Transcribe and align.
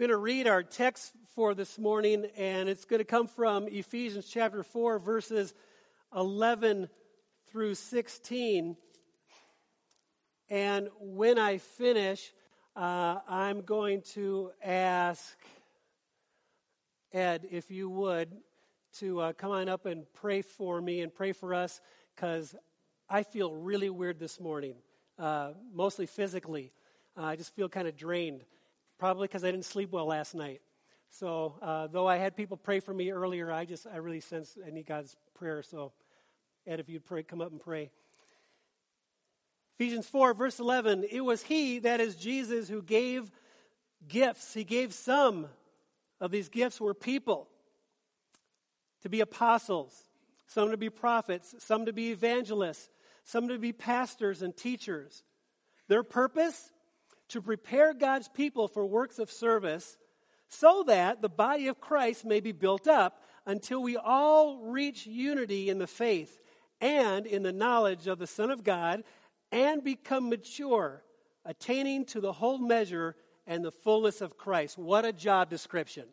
going 0.00 0.08
to 0.08 0.16
read 0.16 0.46
our 0.46 0.62
text 0.62 1.12
for 1.34 1.52
this 1.52 1.78
morning, 1.78 2.24
and 2.34 2.70
it's 2.70 2.86
going 2.86 3.00
to 3.00 3.04
come 3.04 3.26
from 3.26 3.68
Ephesians 3.68 4.26
chapter 4.26 4.62
4, 4.62 4.98
verses 4.98 5.52
11 6.16 6.88
through 7.52 7.74
16. 7.74 8.78
And 10.48 10.88
when 10.98 11.38
I 11.38 11.58
finish, 11.58 12.32
uh, 12.74 13.18
I'm 13.28 13.60
going 13.60 14.00
to 14.14 14.52
ask 14.64 15.36
Ed, 17.12 17.46
if 17.50 17.70
you 17.70 17.90
would, 17.90 18.34
to 19.00 19.20
uh, 19.20 19.32
come 19.34 19.50
on 19.50 19.68
up 19.68 19.84
and 19.84 20.06
pray 20.14 20.40
for 20.40 20.80
me 20.80 21.02
and 21.02 21.14
pray 21.14 21.32
for 21.32 21.52
us, 21.52 21.78
because 22.16 22.54
I 23.06 23.22
feel 23.22 23.54
really 23.54 23.90
weird 23.90 24.18
this 24.18 24.40
morning, 24.40 24.76
uh, 25.18 25.50
mostly 25.74 26.06
physically. 26.06 26.72
Uh, 27.18 27.24
I 27.24 27.36
just 27.36 27.54
feel 27.54 27.68
kind 27.68 27.86
of 27.86 27.98
drained, 27.98 28.46
probably 29.00 29.26
because 29.26 29.42
I 29.42 29.50
didn't 29.50 29.64
sleep 29.64 29.90
well 29.90 30.04
last 30.04 30.34
night. 30.34 30.60
So, 31.08 31.54
uh, 31.62 31.86
though 31.86 32.06
I 32.06 32.18
had 32.18 32.36
people 32.36 32.58
pray 32.58 32.80
for 32.80 32.92
me 32.92 33.10
earlier, 33.10 33.50
I 33.50 33.64
just 33.64 33.86
I 33.86 33.96
really 33.96 34.20
sense 34.20 34.56
I 34.64 34.70
need 34.70 34.86
God's 34.86 35.16
prayer. 35.34 35.62
So, 35.62 35.92
Ed, 36.66 36.78
if 36.78 36.88
you'd 36.90 37.06
pray, 37.06 37.22
come 37.22 37.40
up 37.40 37.50
and 37.50 37.58
pray. 37.58 37.90
Ephesians 39.76 40.06
4, 40.06 40.34
verse 40.34 40.60
11 40.60 41.06
It 41.10 41.22
was 41.22 41.42
He, 41.42 41.78
that 41.80 42.00
is 42.00 42.14
Jesus, 42.14 42.68
who 42.68 42.82
gave 42.82 43.32
gifts. 44.06 44.52
He 44.52 44.64
gave 44.64 44.92
some 44.92 45.46
of 46.20 46.30
these 46.30 46.50
gifts 46.50 46.78
were 46.78 46.94
people 46.94 47.48
to 49.00 49.08
be 49.08 49.20
apostles, 49.20 49.94
some 50.46 50.70
to 50.70 50.76
be 50.76 50.90
prophets, 50.90 51.54
some 51.58 51.86
to 51.86 51.92
be 51.94 52.10
evangelists, 52.10 52.90
some 53.24 53.48
to 53.48 53.58
be 53.58 53.72
pastors 53.72 54.42
and 54.42 54.54
teachers. 54.54 55.24
Their 55.88 56.02
purpose? 56.02 56.70
To 57.30 57.42
prepare 57.42 57.94
God's 57.94 58.28
people 58.28 58.68
for 58.68 58.84
works 58.84 59.18
of 59.18 59.30
service 59.30 59.96
so 60.48 60.82
that 60.88 61.22
the 61.22 61.28
body 61.28 61.68
of 61.68 61.80
Christ 61.80 62.24
may 62.24 62.40
be 62.40 62.52
built 62.52 62.88
up 62.88 63.22
until 63.46 63.82
we 63.82 63.96
all 63.96 64.58
reach 64.58 65.06
unity 65.06 65.70
in 65.70 65.78
the 65.78 65.86
faith 65.86 66.40
and 66.80 67.26
in 67.26 67.42
the 67.42 67.52
knowledge 67.52 68.08
of 68.08 68.18
the 68.18 68.26
Son 68.26 68.50
of 68.50 68.64
God 68.64 69.04
and 69.52 69.84
become 69.84 70.28
mature, 70.28 71.04
attaining 71.44 72.04
to 72.06 72.20
the 72.20 72.32
whole 72.32 72.58
measure 72.58 73.14
and 73.46 73.64
the 73.64 73.72
fullness 73.72 74.20
of 74.20 74.36
Christ. 74.36 74.76
What 74.76 75.04
a 75.04 75.12
job 75.12 75.50
description. 75.50 76.06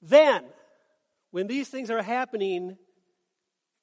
Then, 0.00 0.44
when 1.32 1.48
these 1.48 1.68
things 1.68 1.90
are 1.90 2.02
happening, 2.02 2.78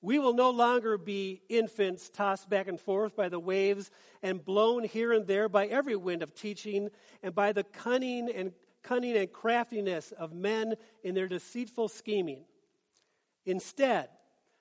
we 0.06 0.20
will 0.20 0.36
no 0.36 0.52
longer 0.52 1.00
be 1.00 1.42
infants 1.50 2.12
tossed 2.12 2.48
back 2.48 2.68
and 2.68 2.80
forth 2.80 3.16
by 3.16 3.28
the 3.28 3.40
waves 3.40 3.90
and 4.22 4.46
blown 4.46 4.84
here 4.84 5.12
and 5.12 5.26
there 5.26 5.50
by 5.50 5.66
every 5.66 5.96
wind 5.96 6.22
of 6.22 6.36
teaching 6.36 6.90
and 7.24 7.34
by 7.34 7.52
the 7.52 7.64
cunning 7.64 8.30
and 8.30 8.54
cunning 8.84 9.18
and 9.18 9.34
craftiness 9.34 10.12
of 10.12 10.32
men 10.32 10.76
in 11.04 11.16
their 11.16 11.28
deceitful 11.28 11.88
scheming. 11.88 12.46
Instead, 13.48 14.10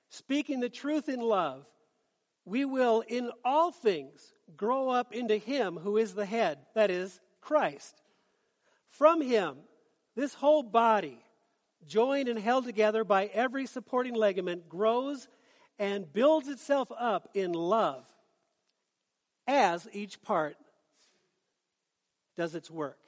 speaking 0.08 0.60
the 0.60 0.70
truth 0.70 1.10
in 1.10 1.20
love, 1.20 1.66
we 2.46 2.64
will 2.64 3.02
in 3.06 3.30
all 3.44 3.70
things 3.70 4.32
grow 4.56 4.88
up 4.88 5.12
into 5.12 5.36
Him 5.36 5.76
who 5.76 5.98
is 5.98 6.14
the 6.14 6.24
head, 6.24 6.56
that 6.74 6.90
is, 6.90 7.20
Christ. 7.42 8.00
From 8.88 9.20
Him, 9.20 9.56
this 10.16 10.32
whole 10.32 10.62
body, 10.62 11.23
joined 11.86 12.28
and 12.28 12.38
held 12.38 12.64
together 12.64 13.04
by 13.04 13.26
every 13.26 13.66
supporting 13.66 14.14
ligament, 14.14 14.68
grows 14.68 15.28
and 15.78 16.12
builds 16.12 16.48
itself 16.48 16.90
up 16.98 17.28
in 17.34 17.52
love 17.52 18.06
as 19.46 19.88
each 19.92 20.22
part 20.22 20.56
does 22.36 22.54
its 22.54 22.70
work. 22.70 22.98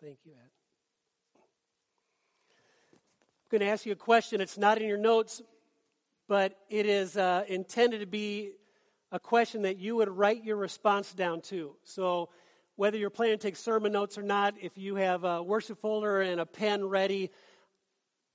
Thank 0.00 0.18
you, 0.24 0.30
Ed. 0.30 0.50
I'm 2.94 3.50
going 3.50 3.60
to 3.62 3.66
ask 3.66 3.84
you 3.84 3.90
a 3.90 3.96
question. 3.96 4.40
It's 4.40 4.56
not 4.56 4.80
in 4.80 4.86
your 4.86 4.96
notes, 4.96 5.42
but 6.28 6.56
it 6.70 6.86
is 6.86 7.16
uh, 7.16 7.42
intended 7.48 7.98
to 8.00 8.06
be 8.06 8.52
a 9.10 9.18
question 9.18 9.62
that 9.62 9.78
you 9.78 9.96
would 9.96 10.08
write 10.08 10.44
your 10.44 10.56
response 10.56 11.12
down 11.12 11.40
to. 11.42 11.74
So, 11.82 12.28
whether 12.76 12.96
you're 12.96 13.10
planning 13.10 13.38
to 13.38 13.42
take 13.42 13.56
sermon 13.56 13.90
notes 13.90 14.16
or 14.16 14.22
not, 14.22 14.54
if 14.62 14.78
you 14.78 14.94
have 14.94 15.24
a 15.24 15.42
worship 15.42 15.80
folder 15.80 16.20
and 16.20 16.40
a 16.40 16.46
pen 16.46 16.84
ready, 16.84 17.32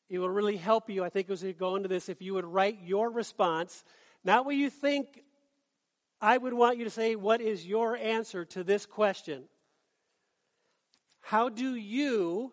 it 0.10 0.20
will 0.20 0.30
really 0.30 0.58
help 0.58 0.90
you, 0.90 1.02
I 1.02 1.10
think, 1.10 1.30
as 1.30 1.44
we 1.44 1.54
go 1.54 1.78
into 1.78 1.88
this, 1.88 2.10
if 2.10 2.22
you 2.22 2.34
would 2.34 2.44
write 2.44 2.80
your 2.84 3.10
response, 3.10 3.86
not 4.26 4.46
what 4.46 4.58
you 4.58 4.70
think 4.70 5.24
I 6.20 6.38
would 6.38 6.54
want 6.54 6.78
you 6.78 6.84
to 6.84 6.90
say, 6.90 7.16
what 7.16 7.40
is 7.40 7.66
your 7.66 7.96
answer 7.96 8.44
to 8.46 8.66
this 8.66 8.86
question? 8.86 9.44
How 11.26 11.48
do 11.48 11.74
you 11.74 12.52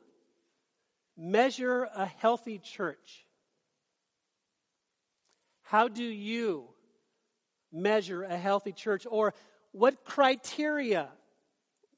measure 1.17 1.89
a 1.93 2.07
healthy 2.07 2.59
church? 2.59 3.27
How 5.63 5.89
do 5.89 6.05
you 6.05 6.69
measure 7.73 8.23
a 8.23 8.37
healthy 8.37 8.73
church? 8.73 9.09
Or 9.11 9.35
what 9.73 10.05
criteria, 10.05 11.09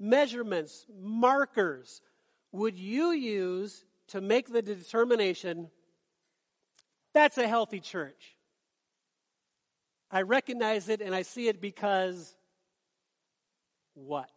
measurements, 0.00 0.86
markers 0.98 2.00
would 2.52 2.78
you 2.78 3.12
use 3.12 3.84
to 4.08 4.22
make 4.22 4.50
the 4.50 4.62
determination 4.62 5.70
that's 7.12 7.36
a 7.36 7.46
healthy 7.46 7.80
church? 7.80 8.34
I 10.10 10.22
recognize 10.22 10.88
it 10.88 11.02
and 11.02 11.14
I 11.14 11.20
see 11.20 11.48
it 11.48 11.60
because 11.60 12.34
what? 13.92 14.30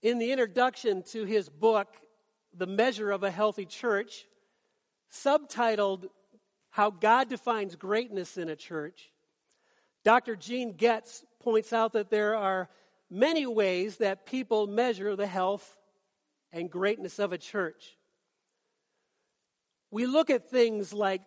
In 0.00 0.18
the 0.18 0.30
introduction 0.30 1.02
to 1.10 1.24
his 1.24 1.48
book, 1.48 1.88
The 2.56 2.66
Measure 2.66 3.10
of 3.10 3.24
a 3.24 3.30
Healthy 3.30 3.66
Church, 3.66 4.26
subtitled 5.12 6.06
How 6.70 6.90
God 6.90 7.28
Defines 7.28 7.74
Greatness 7.74 8.38
in 8.38 8.48
a 8.48 8.54
Church, 8.54 9.10
Dr. 10.04 10.36
Gene 10.36 10.72
Getz 10.72 11.24
points 11.40 11.72
out 11.72 11.94
that 11.94 12.10
there 12.10 12.36
are 12.36 12.68
many 13.10 13.44
ways 13.44 13.96
that 13.96 14.24
people 14.24 14.68
measure 14.68 15.16
the 15.16 15.26
health 15.26 15.76
and 16.52 16.70
greatness 16.70 17.18
of 17.18 17.32
a 17.32 17.38
church. 17.38 17.96
We 19.90 20.06
look 20.06 20.30
at 20.30 20.48
things 20.48 20.92
like 20.92 21.22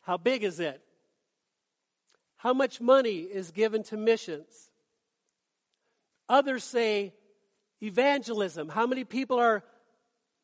how 0.00 0.16
big 0.16 0.42
is 0.42 0.58
it? 0.58 0.80
How 2.36 2.54
much 2.54 2.80
money 2.80 3.18
is 3.18 3.50
given 3.50 3.82
to 3.84 3.96
missions? 3.98 4.70
Others 6.30 6.64
say, 6.64 7.12
Evangelism. 7.82 8.68
How 8.68 8.86
many 8.86 9.04
people 9.04 9.38
are 9.38 9.62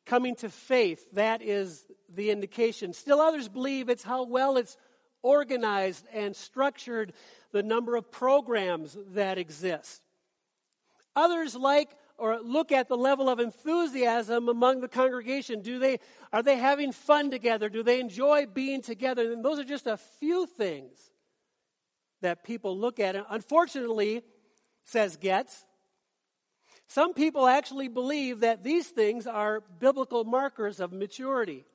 coming 0.05 0.35
to 0.37 0.49
faith? 0.49 1.05
That 1.13 1.41
is 1.41 1.85
the 2.13 2.31
indication. 2.31 2.93
Still, 2.93 3.19
others 3.19 3.49
believe 3.49 3.89
it's 3.89 4.03
how 4.03 4.23
well 4.23 4.57
it's 4.57 4.77
organized 5.21 6.05
and 6.13 6.35
structured, 6.35 7.11
the 7.51 7.63
number 7.63 7.95
of 7.95 8.11
programs 8.11 8.97
that 9.13 9.37
exist. 9.37 10.01
Others 11.15 11.55
like 11.55 11.89
or 12.17 12.39
look 12.39 12.71
at 12.71 12.87
the 12.87 12.95
level 12.95 13.27
of 13.27 13.39
enthusiasm 13.39 14.47
among 14.47 14.81
the 14.81 14.87
congregation. 14.87 15.61
Do 15.61 15.79
they 15.79 15.99
are 16.31 16.43
they 16.43 16.57
having 16.57 16.91
fun 16.91 17.31
together? 17.31 17.69
Do 17.69 17.83
they 17.83 17.99
enjoy 17.99 18.45
being 18.45 18.81
together? 18.81 19.33
And 19.33 19.43
those 19.43 19.59
are 19.59 19.65
just 19.65 19.87
a 19.87 19.97
few 19.97 20.45
things 20.45 21.11
that 22.21 22.43
people 22.43 22.77
look 22.77 22.99
at. 22.99 23.15
And 23.15 23.25
unfortunately, 23.29 24.21
says 24.83 25.17
Getz, 25.17 25.65
Some 26.87 27.13
people 27.13 27.47
actually 27.47 27.87
believe 27.87 28.41
that 28.41 28.63
these 28.63 28.87
things 28.87 29.27
are 29.27 29.63
biblical 29.79 30.23
markers 30.23 30.79
of 30.79 30.93
maturity. 30.93 31.65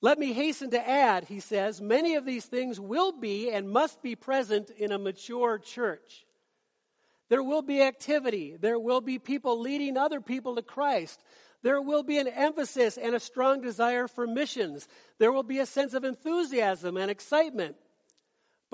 Let 0.00 0.18
me 0.18 0.34
hasten 0.34 0.70
to 0.70 0.88
add, 0.88 1.24
he 1.24 1.40
says, 1.40 1.80
many 1.80 2.14
of 2.16 2.26
these 2.26 2.44
things 2.44 2.78
will 2.78 3.12
be 3.12 3.50
and 3.50 3.70
must 3.70 4.02
be 4.02 4.14
present 4.14 4.68
in 4.70 4.92
a 4.92 4.98
mature 4.98 5.58
church. 5.58 6.26
There 7.30 7.42
will 7.42 7.62
be 7.62 7.80
activity. 7.80 8.56
There 8.60 8.78
will 8.78 9.00
be 9.00 9.18
people 9.18 9.58
leading 9.60 9.96
other 9.96 10.20
people 10.20 10.56
to 10.56 10.62
Christ. 10.62 11.22
There 11.62 11.80
will 11.80 12.02
be 12.02 12.18
an 12.18 12.28
emphasis 12.28 12.98
and 12.98 13.14
a 13.14 13.20
strong 13.20 13.62
desire 13.62 14.06
for 14.06 14.26
missions. 14.26 14.86
There 15.18 15.32
will 15.32 15.42
be 15.42 15.58
a 15.58 15.66
sense 15.66 15.94
of 15.94 16.04
enthusiasm 16.04 16.98
and 16.98 17.10
excitement. 17.10 17.76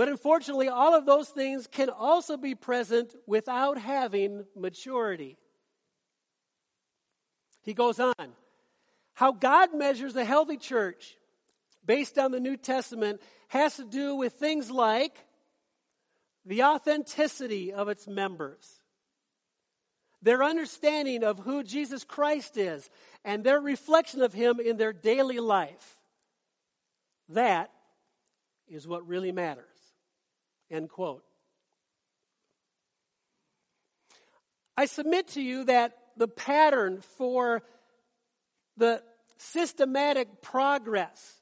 But 0.01 0.09
unfortunately, 0.09 0.69
all 0.69 0.95
of 0.95 1.05
those 1.05 1.29
things 1.29 1.67
can 1.67 1.91
also 1.91 2.39
be 2.39 2.55
present 2.55 3.15
without 3.27 3.77
having 3.77 4.47
maturity. 4.57 5.37
He 7.61 7.75
goes 7.75 8.01
on. 8.01 8.15
How 9.13 9.33
God 9.33 9.75
measures 9.75 10.17
a 10.17 10.25
healthy 10.25 10.57
church 10.57 11.19
based 11.85 12.19
on 12.19 12.33
the 12.33 12.41
New 12.41 12.57
Testament 12.57 13.21
has 13.49 13.77
to 13.77 13.85
do 13.85 14.15
with 14.15 14.33
things 14.33 14.71
like 14.71 15.19
the 16.47 16.63
authenticity 16.63 17.71
of 17.71 17.91
its 17.91 18.09
members, 18.09 18.81
their 20.23 20.43
understanding 20.43 21.25
of 21.25 21.41
who 21.41 21.63
Jesus 21.63 22.05
Christ 22.05 22.57
is, 22.57 22.89
and 23.23 23.45
their 23.45 23.61
reflection 23.61 24.23
of 24.23 24.33
Him 24.33 24.61
in 24.61 24.79
their 24.79 24.95
daily 24.95 25.41
life. 25.41 25.97
That 27.29 27.71
is 28.67 28.89
what 28.89 29.07
really 29.07 29.31
matters. 29.31 29.70
End 30.71 30.89
quote. 30.89 31.25
I 34.77 34.87
submit 34.87 35.29
to 35.29 35.43
you 35.43 35.65
that 35.65 35.97
the 36.17 36.29
pattern 36.29 37.01
for 37.17 37.63
the 38.77 39.03
systematic 39.37 40.41
progress 40.43 41.41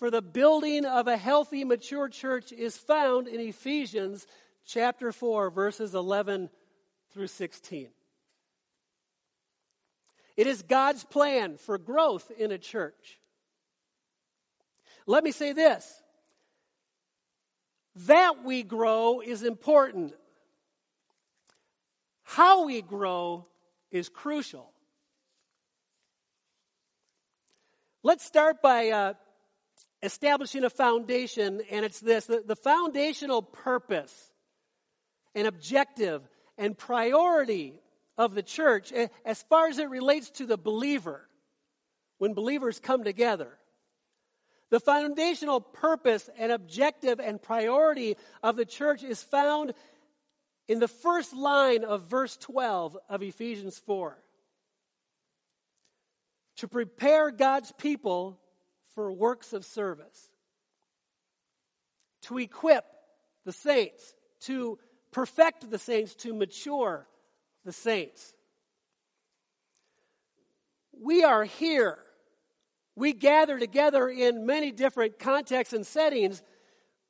for 0.00 0.10
the 0.10 0.22
building 0.22 0.86
of 0.86 1.08
a 1.08 1.16
healthy, 1.18 1.62
mature 1.62 2.08
church 2.08 2.52
is 2.52 2.74
found 2.74 3.28
in 3.28 3.38
Ephesians 3.38 4.26
chapter 4.64 5.12
4, 5.12 5.50
verses 5.50 5.94
11 5.94 6.48
through 7.12 7.26
16. 7.26 7.88
It 10.38 10.46
is 10.46 10.62
God's 10.62 11.04
plan 11.04 11.58
for 11.58 11.76
growth 11.76 12.30
in 12.38 12.50
a 12.50 12.56
church. 12.56 13.18
Let 15.06 15.22
me 15.22 15.32
say 15.32 15.52
this 15.52 15.99
that 18.06 18.44
we 18.44 18.62
grow 18.62 19.20
is 19.20 19.42
important. 19.42 20.14
How 22.22 22.64
we 22.66 22.82
grow 22.82 23.46
is 23.90 24.08
crucial. 24.08 24.70
Let's 28.02 28.24
start 28.24 28.62
by 28.62 28.90
uh, 28.90 29.14
establishing 30.02 30.64
a 30.64 30.70
foundation, 30.70 31.60
and 31.70 31.84
it's 31.84 32.00
this 32.00 32.26
the, 32.26 32.42
the 32.46 32.56
foundational 32.56 33.42
purpose 33.42 34.32
and 35.34 35.46
objective 35.46 36.22
and 36.56 36.76
priority 36.76 37.74
of 38.16 38.34
the 38.34 38.42
church 38.42 38.92
as 39.24 39.42
far 39.44 39.68
as 39.68 39.78
it 39.78 39.88
relates 39.88 40.30
to 40.30 40.46
the 40.46 40.56
believer 40.56 41.28
when 42.18 42.34
believers 42.34 42.78
come 42.78 43.04
together. 43.04 43.58
The 44.70 44.80
foundational 44.80 45.60
purpose 45.60 46.30
and 46.38 46.52
objective 46.52 47.20
and 47.20 47.42
priority 47.42 48.16
of 48.42 48.56
the 48.56 48.64
church 48.64 49.02
is 49.02 49.22
found 49.22 49.74
in 50.68 50.78
the 50.78 50.88
first 50.88 51.34
line 51.34 51.84
of 51.84 52.04
verse 52.04 52.36
12 52.36 52.96
of 53.08 53.22
Ephesians 53.22 53.78
4. 53.78 54.16
To 56.58 56.68
prepare 56.68 57.32
God's 57.32 57.72
people 57.72 58.38
for 58.94 59.10
works 59.10 59.52
of 59.52 59.64
service, 59.64 60.30
to 62.22 62.38
equip 62.38 62.84
the 63.44 63.52
saints, 63.52 64.14
to 64.42 64.78
perfect 65.10 65.68
the 65.70 65.78
saints, 65.78 66.14
to 66.16 66.32
mature 66.32 67.08
the 67.64 67.72
saints. 67.72 68.34
We 70.92 71.24
are 71.24 71.44
here. 71.44 71.98
We 73.00 73.14
gather 73.14 73.58
together 73.58 74.10
in 74.10 74.44
many 74.44 74.72
different 74.72 75.18
contexts 75.18 75.72
and 75.72 75.86
settings, 75.86 76.42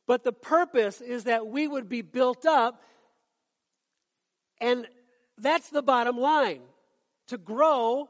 but 0.07 0.23
the 0.23 0.33
purpose 0.33 1.01
is 1.01 1.25
that 1.25 1.49
we 1.49 1.67
would 1.67 1.89
be 1.89 2.01
built 2.01 2.47
up, 2.47 2.81
and 4.61 4.87
that's 5.37 5.69
the 5.71 5.83
bottom 5.83 6.17
line 6.17 6.61
to 7.27 7.39
grow 7.39 8.09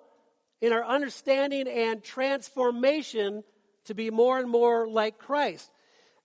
in 0.60 0.74
our 0.74 0.84
understanding 0.84 1.66
and 1.68 2.04
transformation 2.04 3.44
to 3.86 3.94
be 3.94 4.10
more 4.10 4.38
and 4.38 4.50
more 4.50 4.86
like 4.86 5.16
Christ. 5.16 5.70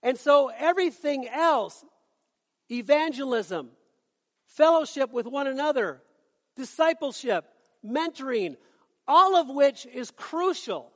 And 0.02 0.18
so 0.18 0.50
everything 0.58 1.26
else, 1.26 1.82
evangelism, 2.70 3.70
fellowship 4.44 5.10
with 5.10 5.26
one 5.26 5.46
another, 5.46 6.02
discipleship, 6.54 7.46
mentoring, 7.82 8.56
all 9.08 9.36
of 9.36 9.48
which 9.48 9.86
is 9.86 10.10
crucial, 10.10 10.92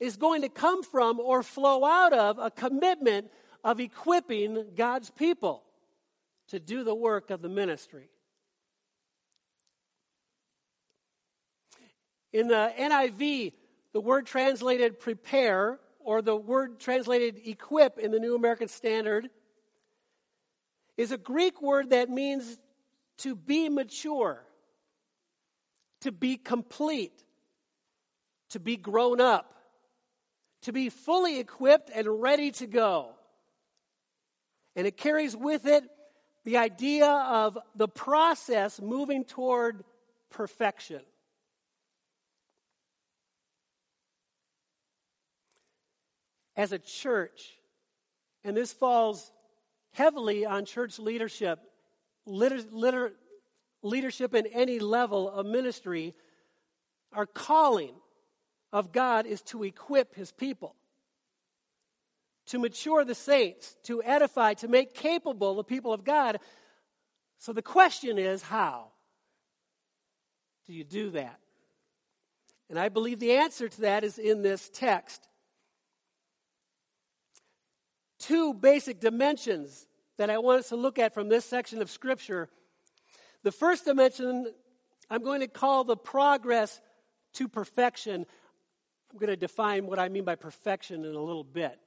is 0.00 0.16
going 0.16 0.42
to 0.42 0.48
come 0.48 0.82
from 0.82 1.18
or 1.20 1.42
flow 1.42 1.84
out 1.84 2.12
of 2.12 2.38
a 2.38 2.50
commitment 2.50 3.30
of 3.64 3.80
equipping 3.80 4.66
God's 4.76 5.10
people 5.10 5.64
to 6.48 6.60
do 6.60 6.84
the 6.84 6.94
work 6.94 7.30
of 7.30 7.42
the 7.42 7.48
ministry. 7.48 8.08
In 12.32 12.48
the 12.48 12.72
NIV, 12.78 13.52
the 13.92 14.00
word 14.00 14.26
translated 14.26 15.00
prepare 15.00 15.78
or 16.00 16.22
the 16.22 16.36
word 16.36 16.78
translated 16.78 17.40
equip 17.44 17.98
in 17.98 18.10
the 18.10 18.18
New 18.18 18.34
American 18.34 18.68
Standard 18.68 19.28
is 20.96 21.12
a 21.12 21.18
Greek 21.18 21.62
word 21.62 21.90
that 21.90 22.10
means 22.10 22.58
to 23.18 23.34
be 23.34 23.68
mature, 23.68 24.44
to 26.00 26.12
be 26.12 26.36
complete, 26.36 27.24
to 28.50 28.60
be 28.60 28.76
grown 28.76 29.20
up, 29.20 29.54
to 30.62 30.72
be 30.72 30.88
fully 30.88 31.38
equipped 31.38 31.90
and 31.94 32.20
ready 32.20 32.50
to 32.52 32.66
go. 32.66 33.10
And 34.76 34.86
it 34.86 34.96
carries 34.96 35.36
with 35.36 35.66
it 35.66 35.84
the 36.44 36.56
idea 36.56 37.06
of 37.06 37.58
the 37.74 37.88
process 37.88 38.80
moving 38.80 39.24
toward 39.24 39.84
perfection. 40.30 41.00
as 46.58 46.72
a 46.72 46.78
church, 46.78 47.56
and 48.42 48.56
this 48.56 48.72
falls 48.72 49.30
heavily 49.92 50.44
on 50.44 50.64
church 50.64 50.98
leadership, 50.98 51.60
liter, 52.26 52.60
liter, 52.72 53.12
leadership 53.82 54.34
in 54.34 54.44
any 54.48 54.80
level 54.80 55.30
of 55.30 55.46
ministry, 55.46 56.14
our 57.12 57.26
calling 57.26 57.94
of 58.72 58.92
God 58.92 59.26
is 59.26 59.42
to 59.42 59.62
equip 59.62 60.14
his 60.14 60.32
people, 60.32 60.74
to 62.46 62.58
mature 62.58 63.04
the 63.04 63.14
saints, 63.14 63.76
to 63.84 64.02
edify, 64.02 64.54
to 64.54 64.68
make 64.68 64.94
capable 64.94 65.54
the 65.54 65.64
people 65.64 65.92
of 65.92 66.04
God. 66.04 66.38
So 67.38 67.52
the 67.52 67.62
question 67.62 68.18
is 68.18 68.42
how 68.42 68.88
do 70.66 70.72
you 70.72 70.84
do 70.84 71.10
that? 71.10 71.38
And 72.70 72.78
I 72.78 72.90
believe 72.90 73.18
the 73.18 73.32
answer 73.32 73.68
to 73.68 73.80
that 73.82 74.04
is 74.04 74.18
in 74.18 74.42
this 74.42 74.70
text 74.72 75.26
two 78.18 78.52
basic 78.52 79.00
dimensions 79.00 79.86
that 80.18 80.28
I 80.28 80.38
want 80.38 80.60
us 80.60 80.68
to 80.70 80.76
look 80.76 80.98
at 80.98 81.14
from 81.14 81.28
this 81.28 81.44
section 81.44 81.80
of 81.80 81.90
Scripture. 81.90 82.48
The 83.44 83.52
first 83.52 83.84
dimension 83.84 84.52
I'm 85.10 85.22
going 85.22 85.40
to 85.40 85.48
call 85.48 85.84
the 85.84 85.96
progress 85.96 86.80
to 87.34 87.48
perfection. 87.48 88.26
I'm 89.10 89.18
going 89.18 89.30
to 89.30 89.36
define 89.36 89.86
what 89.86 89.98
I 89.98 90.08
mean 90.08 90.24
by 90.24 90.34
perfection 90.34 91.04
in 91.04 91.14
a 91.14 91.22
little 91.22 91.44
bit. 91.44 91.78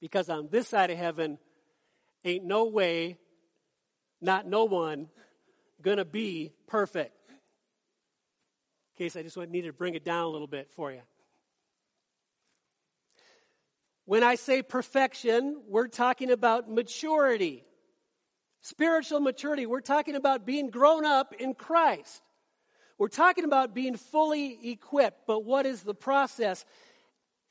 Because 0.00 0.28
on 0.28 0.48
this 0.50 0.68
side 0.68 0.90
of 0.90 0.98
heaven, 0.98 1.38
ain't 2.24 2.44
no 2.44 2.64
way, 2.64 3.18
not 4.20 4.46
no 4.46 4.64
one, 4.64 5.08
gonna 5.82 6.04
be 6.04 6.52
perfect. 6.66 7.14
In 7.28 9.04
case 9.04 9.16
I 9.16 9.22
just 9.22 9.36
needed 9.36 9.68
to 9.68 9.72
bring 9.72 9.94
it 9.94 10.04
down 10.04 10.24
a 10.24 10.28
little 10.28 10.46
bit 10.46 10.70
for 10.70 10.92
you. 10.92 11.00
When 14.04 14.22
I 14.24 14.34
say 14.34 14.62
perfection, 14.62 15.62
we're 15.68 15.88
talking 15.88 16.30
about 16.30 16.70
maturity, 16.70 17.64
spiritual 18.60 19.20
maturity. 19.20 19.66
We're 19.66 19.80
talking 19.80 20.16
about 20.16 20.44
being 20.44 20.70
grown 20.70 21.06
up 21.06 21.32
in 21.34 21.54
Christ. 21.54 22.22
We're 23.00 23.08
talking 23.08 23.44
about 23.44 23.74
being 23.74 23.96
fully 23.96 24.72
equipped, 24.72 25.26
but 25.26 25.42
what 25.42 25.64
is 25.64 25.82
the 25.82 25.94
process? 25.94 26.66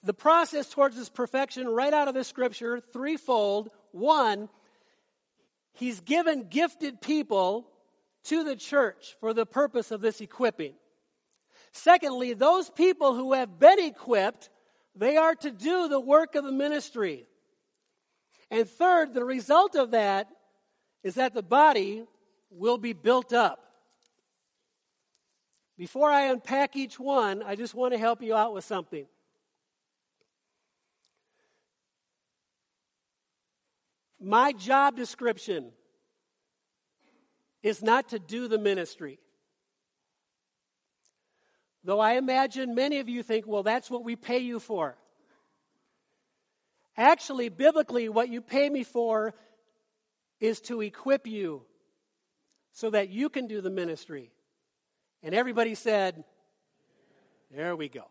The 0.03 0.13
process 0.13 0.69
towards 0.69 0.95
this 0.95 1.09
perfection, 1.09 1.67
right 1.67 1.91
out 1.91 2.07
of 2.07 2.13
the 2.13 2.23
scripture, 2.23 2.79
threefold. 2.79 3.71
One, 3.91 4.47
he's 5.73 6.01
given 6.01 6.49
gifted 6.49 7.01
people 7.01 7.65
to 8.25 8.43
the 8.43 8.55
church 8.55 9.15
for 9.19 9.33
the 9.33 9.47
purpose 9.47 9.89
of 9.89 10.01
this 10.01 10.21
equipping. 10.21 10.75
Secondly, 11.71 12.35
those 12.35 12.69
people 12.69 13.15
who 13.15 13.33
have 13.33 13.57
been 13.57 13.79
equipped, 13.79 14.51
they 14.95 15.17
are 15.17 15.33
to 15.33 15.49
do 15.49 15.87
the 15.87 15.99
work 15.99 16.35
of 16.35 16.43
the 16.43 16.51
ministry. 16.51 17.25
And 18.51 18.69
third, 18.69 19.15
the 19.15 19.25
result 19.25 19.75
of 19.75 19.89
that 19.91 20.27
is 21.01 21.15
that 21.15 21.33
the 21.33 21.41
body 21.41 22.05
will 22.51 22.77
be 22.77 22.93
built 22.93 23.33
up. 23.33 23.68
Before 25.79 26.11
I 26.11 26.25
unpack 26.25 26.75
each 26.75 26.99
one, 26.99 27.41
I 27.41 27.55
just 27.55 27.73
want 27.73 27.93
to 27.93 27.97
help 27.97 28.21
you 28.21 28.35
out 28.35 28.53
with 28.53 28.65
something. 28.65 29.05
My 34.19 34.51
job 34.51 34.97
description 34.97 35.71
is 37.63 37.81
not 37.81 38.09
to 38.09 38.19
do 38.19 38.49
the 38.49 38.57
ministry. 38.57 39.19
Though 41.85 42.01
I 42.01 42.15
imagine 42.15 42.75
many 42.75 42.99
of 42.99 43.07
you 43.07 43.23
think, 43.23 43.47
well, 43.47 43.63
that's 43.63 43.89
what 43.89 44.03
we 44.03 44.17
pay 44.17 44.39
you 44.39 44.59
for. 44.59 44.97
Actually, 46.97 47.47
biblically, 47.47 48.09
what 48.09 48.27
you 48.27 48.41
pay 48.41 48.69
me 48.69 48.83
for 48.83 49.33
is 50.41 50.59
to 50.59 50.81
equip 50.81 51.25
you 51.25 51.61
so 52.73 52.89
that 52.89 53.07
you 53.07 53.29
can 53.29 53.47
do 53.47 53.61
the 53.61 53.69
ministry. 53.69 54.33
And 55.23 55.35
everybody 55.35 55.75
said, 55.75 56.23
There 57.51 57.75
we 57.75 57.89
go. 57.89 58.05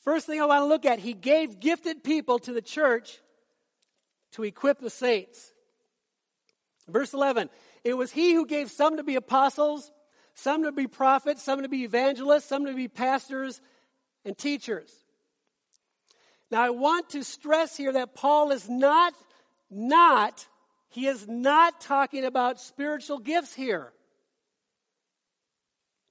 First 0.00 0.26
thing 0.26 0.40
I 0.40 0.46
want 0.46 0.62
to 0.62 0.66
look 0.66 0.86
at, 0.86 1.00
he 1.00 1.14
gave 1.14 1.58
gifted 1.58 2.04
people 2.04 2.38
to 2.40 2.52
the 2.52 2.62
church 2.62 3.18
to 4.32 4.44
equip 4.44 4.78
the 4.78 4.90
saints. 4.90 5.52
Verse 6.88 7.12
11, 7.12 7.50
it 7.82 7.94
was 7.94 8.12
he 8.12 8.32
who 8.34 8.46
gave 8.46 8.70
some 8.70 8.98
to 8.98 9.02
be 9.02 9.16
apostles, 9.16 9.90
some 10.34 10.62
to 10.62 10.70
be 10.70 10.86
prophets, 10.86 11.42
some 11.42 11.62
to 11.62 11.68
be 11.68 11.82
evangelists, 11.82 12.44
some 12.44 12.66
to 12.66 12.74
be 12.74 12.86
pastors 12.86 13.60
and 14.24 14.38
teachers. 14.38 14.92
Now 16.50 16.62
I 16.62 16.70
want 16.70 17.10
to 17.10 17.24
stress 17.24 17.76
here 17.76 17.92
that 17.92 18.14
Paul 18.14 18.52
is 18.52 18.68
not, 18.68 19.14
not, 19.70 20.46
he 20.88 21.06
is 21.06 21.26
not 21.26 21.80
talking 21.80 22.24
about 22.24 22.60
spiritual 22.60 23.18
gifts 23.18 23.54
here. 23.54 23.92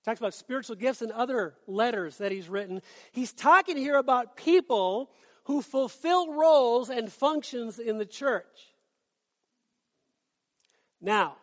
Talks 0.06 0.20
about 0.20 0.36
spiritual 0.36 0.76
gifts 0.76 1.02
in 1.02 1.12
other 1.12 1.56
letters 1.66 2.20
that 2.20 2.32
he's 2.32 2.48
written. 2.48 2.84
He's 3.12 3.34
talking 3.34 3.76
here 3.76 3.98
about 3.98 4.38
people 4.38 5.10
who 5.46 5.64
fulfill 5.64 6.32
roles 6.32 6.92
and 6.92 7.12
functions 7.12 7.80
in 7.80 7.98
the 7.98 8.06
church. 8.06 8.76
Now, 11.02 11.38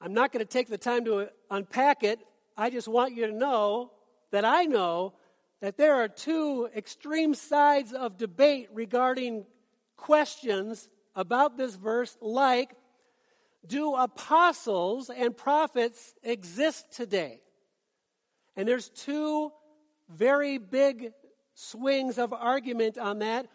I'm 0.00 0.14
not 0.14 0.32
going 0.32 0.44
to 0.44 0.50
take 0.50 0.68
the 0.68 0.78
time 0.78 1.04
to 1.06 1.30
unpack 1.50 2.04
it. 2.04 2.20
I 2.56 2.70
just 2.70 2.86
want 2.86 3.14
you 3.14 3.26
to 3.26 3.32
know 3.32 3.90
that 4.30 4.44
I 4.44 4.64
know 4.64 5.14
that 5.60 5.76
there 5.76 5.96
are 5.96 6.08
two 6.08 6.68
extreme 6.76 7.34
sides 7.34 7.92
of 7.92 8.18
debate 8.18 8.68
regarding 8.72 9.46
questions 9.96 10.88
about 11.16 11.56
this 11.56 11.74
verse, 11.74 12.16
like 12.20 12.70
do 13.66 13.94
apostles 13.94 15.10
and 15.10 15.36
prophets 15.36 16.14
exist 16.22 16.92
today? 16.92 17.40
And 18.56 18.66
there's 18.66 18.88
two 18.88 19.50
very 20.08 20.58
big 20.58 21.12
swings 21.54 22.18
of 22.18 22.32
argument 22.32 22.98
on 22.98 23.20
that. 23.20 23.46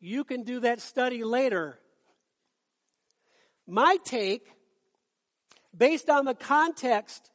You 0.00 0.24
can 0.24 0.42
do 0.42 0.60
that 0.60 0.80
study 0.80 1.24
later. 1.24 1.78
My 3.66 3.98
take, 4.04 4.46
based 5.76 6.08
on 6.08 6.24
the 6.24 6.34
context 6.34 7.30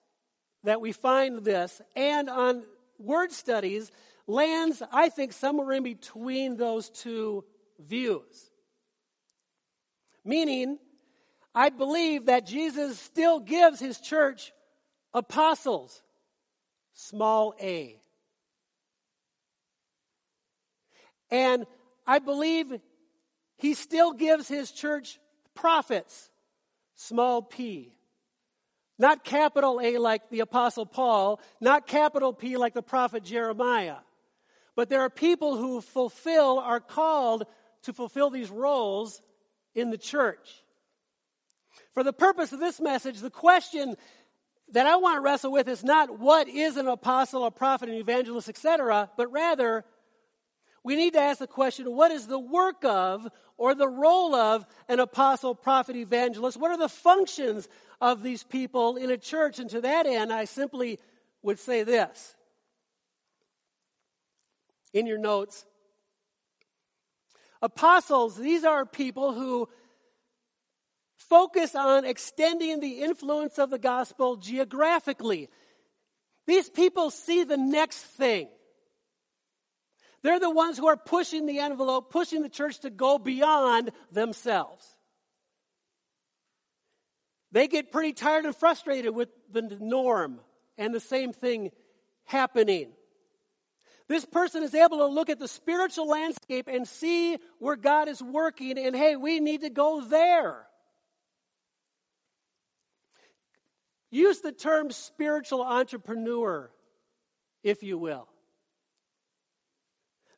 that 0.64 0.80
we 0.80 0.92
find 0.92 1.44
this 1.44 1.82
and 1.96 2.30
on 2.30 2.64
word 2.98 3.32
studies, 3.32 3.92
lands, 4.28 4.82
I 4.92 5.10
think, 5.10 5.34
somewhere 5.34 5.74
in 5.74 5.84
between 5.84 6.56
those 6.56 6.90
two 6.90 7.44
views. 7.80 8.52
Meaning, 10.24 10.78
I 11.54 11.70
believe 11.70 12.28
that 12.28 12.46
Jesus 12.46 13.00
still 13.00 13.40
gives 13.40 13.80
his 13.80 14.00
church 14.00 14.54
apostles, 15.14 16.02
small 16.94 17.54
a. 17.62 17.98
And 21.30 21.66
I 22.06 22.20
believe 22.20 22.74
he 23.58 23.74
still 23.74 24.14
gives 24.14 24.48
his 24.48 24.72
church 24.72 25.20
prophets, 25.56 26.30
small 26.96 27.42
p. 27.42 27.94
Not 28.98 29.24
capital 29.24 29.82
A 29.82 29.98
like 29.98 30.30
the 30.30 30.42
Apostle 30.42 30.86
Paul, 30.86 31.42
not 31.60 31.88
capital 31.88 32.34
P 32.34 32.56
like 32.56 32.76
the 32.76 32.84
prophet 32.84 33.24
Jeremiah. 33.24 33.98
But 34.76 34.90
there 34.90 35.02
are 35.02 35.10
people 35.10 35.58
who 35.58 35.82
fulfill, 35.82 36.60
are 36.60 36.80
called 36.80 37.46
to 37.84 37.94
fulfill 37.94 38.30
these 38.30 38.52
roles 38.52 39.20
in 39.74 39.90
the 39.90 39.98
church. 39.98 40.61
For 41.94 42.04
the 42.04 42.14
purpose 42.14 42.52
of 42.52 42.60
this 42.60 42.80
message, 42.80 43.20
the 43.20 43.30
question 43.30 43.96
that 44.72 44.86
I 44.86 44.96
want 44.96 45.18
to 45.18 45.22
wrestle 45.22 45.52
with 45.52 45.68
is 45.68 45.84
not 45.84 46.20
what 46.20 46.48
is 46.48 46.78
an 46.78 46.88
apostle, 46.88 47.46
a 47.46 47.52
prophet, 47.52 47.90
an 47.90 47.96
evangelist, 47.96 48.48
etc., 48.48 49.10
but 49.18 49.32
rather 49.32 49.84
we 50.84 50.96
need 50.96 51.14
to 51.14 51.20
ask 51.20 51.40
the 51.40 51.48
question 51.48 51.94
what 51.94 52.12
is 52.12 52.28
the 52.28 52.40
work 52.40 52.84
of 52.84 53.28
or 53.58 53.76
the 53.76 53.88
role 53.88 54.34
of 54.34 54.66
an 54.88 55.00
apostle, 55.00 55.54
prophet, 55.54 55.96
evangelist? 55.96 56.58
What 56.58 56.72
are 56.72 56.78
the 56.78 56.90
functions 56.90 57.68
of 58.00 58.24
these 58.24 58.44
people 58.44 58.98
in 58.98 59.12
a 59.12 59.18
church? 59.18 59.60
And 59.60 59.70
to 59.70 59.82
that 59.82 60.08
end, 60.08 60.34
I 60.34 60.46
simply 60.46 61.00
would 61.44 61.60
say 61.60 61.84
this 61.84 62.36
in 64.94 65.06
your 65.06 65.20
notes. 65.20 65.66
Apostles, 67.62 68.38
these 68.38 68.64
are 68.64 68.86
people 68.86 69.34
who 69.34 69.70
focus 71.32 71.76
on 71.76 72.04
extending 72.04 72.82
the 72.82 73.04
influence 73.04 73.58
of 73.58 73.70
the 73.70 73.80
gospel 73.80 74.36
geographically. 74.36 75.48
These 76.46 76.70
people 76.70 77.10
see 77.10 77.46
the 77.46 77.56
next 77.56 78.00
thing. 78.02 78.50
They're 80.24 80.42
the 80.42 80.50
ones 80.50 80.78
who 80.78 80.88
are 80.88 80.98
pushing 80.98 81.46
the 81.46 81.60
envelope, 81.60 82.12
pushing 82.12 82.42
the 82.42 82.50
church 82.50 82.80
to 82.82 82.90
go 82.90 83.18
beyond 83.18 83.92
themselves. 84.12 84.86
They 87.54 87.70
get 87.70 87.94
pretty 87.94 88.12
tired 88.12 88.44
and 88.44 88.54
frustrated 88.54 89.16
with 89.16 89.30
the 89.50 89.62
norm 89.80 90.42
and 90.78 90.94
the 90.94 91.00
same 91.00 91.32
thing 91.32 91.72
happening. 92.26 92.92
This 94.10 94.26
person 94.26 94.64
is 94.64 94.76
able 94.76 94.98
to 94.98 95.06
look 95.06 95.30
at 95.30 95.40
the 95.40 95.48
spiritual 95.48 96.10
landscape 96.10 96.68
and 96.68 96.86
see 96.86 97.38
where 97.60 97.78
God 97.78 98.10
is 98.10 98.22
working, 98.22 98.78
and 98.78 98.94
hey, 98.94 99.16
we 99.16 99.40
need 99.40 99.62
to 99.62 99.70
go 99.70 100.02
there. 100.02 100.68
Use 104.12 104.42
the 104.42 104.52
term 104.52 104.92
spiritual 104.92 105.64
entrepreneur, 105.64 106.70
if 107.64 107.82
you 107.82 107.98
will. 107.98 108.28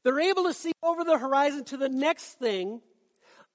They're 0.03 0.19
able 0.19 0.43
to 0.43 0.53
see 0.53 0.73
over 0.83 1.03
the 1.03 1.17
horizon 1.17 1.63
to 1.65 1.77
the 1.77 1.89
next 1.89 2.37
thing. 2.37 2.81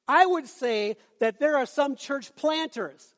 I 0.09 0.27
would 0.27 0.49
say 0.49 0.97
that 1.21 1.39
there 1.39 1.57
are 1.57 1.67
some 1.67 1.95
church 1.95 2.35
planters, 2.35 3.15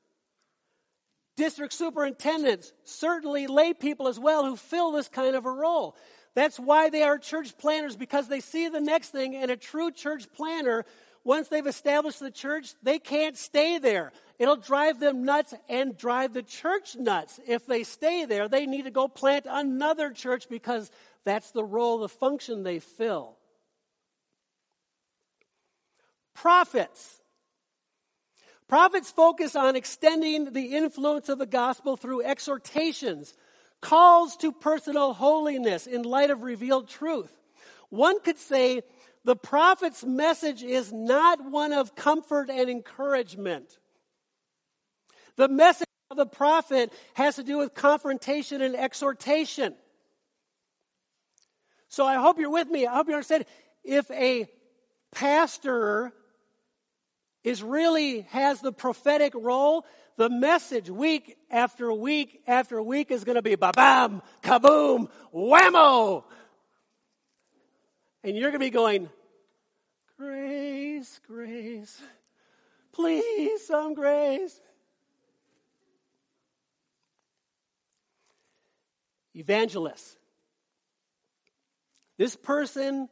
district 1.36 1.72
superintendents, 1.72 2.72
certainly 2.84 3.46
lay 3.46 3.72
people 3.72 4.08
as 4.08 4.18
well 4.18 4.44
who 4.44 4.56
fill 4.56 4.92
this 4.92 5.08
kind 5.08 5.36
of 5.36 5.46
a 5.46 5.50
role. 5.50 5.96
That's 6.34 6.58
why 6.58 6.90
they 6.90 7.02
are 7.02 7.18
church 7.18 7.56
planters 7.56 7.96
because 7.96 8.28
they 8.28 8.40
see 8.40 8.68
the 8.68 8.80
next 8.80 9.10
thing, 9.10 9.36
and 9.36 9.50
a 9.50 9.56
true 9.56 9.90
church 9.90 10.26
planter, 10.32 10.84
once 11.24 11.48
they've 11.48 11.66
established 11.66 12.20
the 12.20 12.30
church, 12.30 12.74
they 12.82 12.98
can't 12.98 13.36
stay 13.36 13.78
there. 13.78 14.12
It'll 14.38 14.56
drive 14.56 15.00
them 15.00 15.24
nuts 15.24 15.52
and 15.68 15.96
drive 15.96 16.32
the 16.32 16.42
church 16.42 16.96
nuts. 16.96 17.38
If 17.46 17.66
they 17.66 17.82
stay 17.82 18.24
there, 18.24 18.48
they 18.48 18.66
need 18.66 18.84
to 18.84 18.90
go 18.90 19.06
plant 19.06 19.46
another 19.48 20.10
church 20.10 20.48
because 20.48 20.90
that's 21.24 21.50
the 21.50 21.64
role, 21.64 21.98
the 21.98 22.08
function 22.08 22.62
they 22.62 22.78
fill. 22.78 23.36
Prophets. 26.34 27.20
Prophets 28.66 29.10
focus 29.10 29.54
on 29.54 29.76
extending 29.76 30.52
the 30.52 30.76
influence 30.76 31.28
of 31.28 31.38
the 31.38 31.44
gospel 31.44 31.98
through 31.98 32.22
exhortations, 32.22 33.34
calls 33.82 34.36
to 34.36 34.52
personal 34.52 35.12
holiness 35.12 35.86
in 35.86 36.02
light 36.02 36.30
of 36.30 36.42
revealed 36.42 36.88
truth. 36.88 37.32
One 37.90 38.20
could 38.20 38.38
say 38.38 38.82
the 39.24 39.36
prophet's 39.36 40.04
message 40.04 40.62
is 40.62 40.92
not 40.92 41.50
one 41.50 41.72
of 41.72 41.94
comfort 41.94 42.48
and 42.50 42.70
encouragement. 42.70 43.78
The 45.36 45.48
message 45.48 45.86
of 46.10 46.16
the 46.16 46.26
prophet 46.26 46.92
has 47.14 47.36
to 47.36 47.42
do 47.42 47.58
with 47.58 47.74
confrontation 47.74 48.62
and 48.62 48.74
exhortation. 48.74 49.74
So 51.88 52.06
I 52.06 52.16
hope 52.16 52.38
you're 52.38 52.50
with 52.50 52.68
me. 52.68 52.86
I 52.86 52.94
hope 52.94 53.08
you 53.08 53.14
understand. 53.14 53.44
If 53.84 54.10
a 54.10 54.46
pastor 55.12 56.12
is 57.44 57.62
really 57.62 58.22
has 58.30 58.60
the 58.60 58.72
prophetic 58.72 59.32
role, 59.34 59.86
The 60.20 60.28
message 60.28 60.90
week 60.90 61.38
after 61.50 61.90
week 61.90 62.42
after 62.46 62.82
week 62.82 63.10
is 63.10 63.24
going 63.24 63.36
to 63.36 63.42
be 63.42 63.54
ba 63.54 63.72
bam, 63.74 64.20
kaboom, 64.42 65.08
whammo. 65.34 66.24
And 68.22 68.36
you're 68.36 68.50
going 68.50 68.60
to 68.60 68.66
be 68.66 68.70
going, 68.70 69.08
Grace, 70.18 71.18
grace, 71.26 71.98
please, 72.92 73.66
some 73.66 73.94
grace. 73.94 74.60
Evangelist. 79.34 80.18
This 82.18 82.36
person 82.36 83.08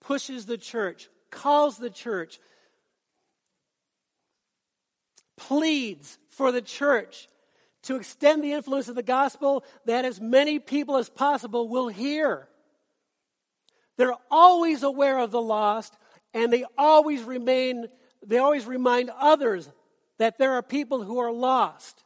pushes 0.00 0.46
the 0.46 0.58
church, 0.58 1.08
calls 1.30 1.76
the 1.76 1.90
church, 1.90 2.38
pleads 5.36 6.18
for 6.28 6.52
the 6.52 6.62
church 6.62 7.28
to 7.82 7.96
extend 7.96 8.44
the 8.44 8.52
influence 8.52 8.88
of 8.88 8.94
the 8.94 9.02
gospel 9.02 9.64
that 9.86 10.04
as 10.04 10.20
many 10.20 10.60
people 10.60 10.96
as 10.96 11.08
possible 11.08 11.68
will 11.68 11.88
hear. 11.88 12.48
They're 13.96 14.14
always 14.30 14.82
aware 14.82 15.18
of 15.18 15.30
the 15.30 15.42
lost 15.42 15.96
and 16.32 16.52
they 16.52 16.64
always 16.76 17.22
remain 17.22 17.86
they 18.26 18.38
always 18.38 18.64
remind 18.64 19.10
others 19.10 19.70
that 20.18 20.38
there 20.38 20.52
are 20.52 20.62
people 20.62 21.02
who 21.02 21.18
are 21.18 21.32
lost 21.32 22.04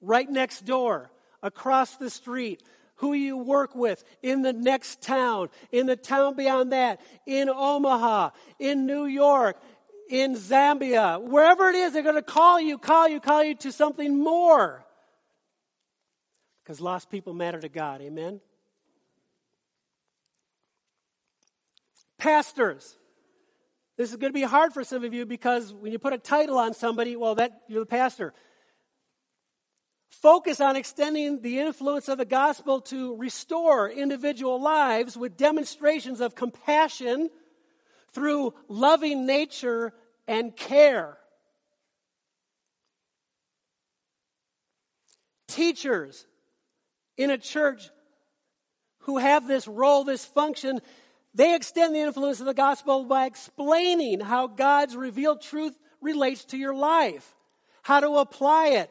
right 0.00 0.28
next 0.28 0.64
door, 0.64 1.10
across 1.42 1.96
the 1.96 2.10
street, 2.10 2.62
who 2.96 3.12
you 3.12 3.36
work 3.36 3.74
with 3.74 4.04
in 4.22 4.42
the 4.42 4.52
next 4.52 5.00
town, 5.02 5.48
in 5.72 5.86
the 5.86 5.96
town 5.96 6.36
beyond 6.36 6.72
that, 6.72 7.00
in 7.26 7.48
Omaha, 7.48 8.30
in 8.58 8.86
New 8.86 9.06
York, 9.06 9.60
in 10.08 10.34
Zambia, 10.36 11.20
wherever 11.22 11.68
it 11.68 11.76
is, 11.76 11.92
they're 11.92 12.02
going 12.02 12.14
to 12.16 12.22
call 12.22 12.60
you, 12.60 12.78
call 12.78 13.08
you, 13.08 13.20
call 13.20 13.44
you 13.44 13.54
to 13.56 13.72
something 13.72 14.18
more. 14.18 14.84
Because 16.62 16.80
lost 16.80 17.10
people 17.10 17.32
matter 17.32 17.60
to 17.60 17.68
God. 17.68 18.02
Amen? 18.02 18.40
Pastors. 22.20 22.96
This 23.96 24.10
is 24.10 24.16
going 24.16 24.32
to 24.32 24.38
be 24.38 24.44
hard 24.44 24.72
for 24.72 24.84
some 24.84 25.04
of 25.04 25.12
you 25.12 25.26
because 25.26 25.72
when 25.72 25.90
you 25.90 25.98
put 25.98 26.12
a 26.12 26.18
title 26.18 26.58
on 26.58 26.74
somebody, 26.74 27.16
well, 27.16 27.34
that 27.34 27.62
you're 27.66 27.80
the 27.80 27.86
pastor. 27.86 28.32
Focus 30.10 30.60
on 30.60 30.76
extending 30.76 31.40
the 31.40 31.58
influence 31.58 32.08
of 32.08 32.18
the 32.18 32.24
gospel 32.24 32.82
to 32.82 33.16
restore 33.16 33.88
individual 33.88 34.60
lives 34.60 35.16
with 35.16 35.36
demonstrations 35.36 36.20
of 36.20 36.34
compassion 36.34 37.30
through 38.12 38.52
loving 38.68 39.24
nature 39.24 39.92
and 40.28 40.54
care. 40.54 41.16
Teachers 45.48 46.26
in 47.16 47.30
a 47.30 47.38
church 47.38 47.90
who 49.00 49.18
have 49.18 49.48
this 49.48 49.66
role, 49.66 50.04
this 50.04 50.24
function, 50.24 50.80
they 51.34 51.54
extend 51.54 51.94
the 51.94 52.00
influence 52.00 52.40
of 52.40 52.46
the 52.46 52.54
gospel 52.54 53.04
by 53.04 53.26
explaining 53.26 54.20
how 54.20 54.46
God's 54.46 54.96
revealed 54.96 55.42
truth 55.42 55.78
relates 56.00 56.44
to 56.46 56.56
your 56.56 56.74
life, 56.74 57.34
how 57.82 58.00
to 58.00 58.16
apply 58.16 58.68
it. 58.68 58.90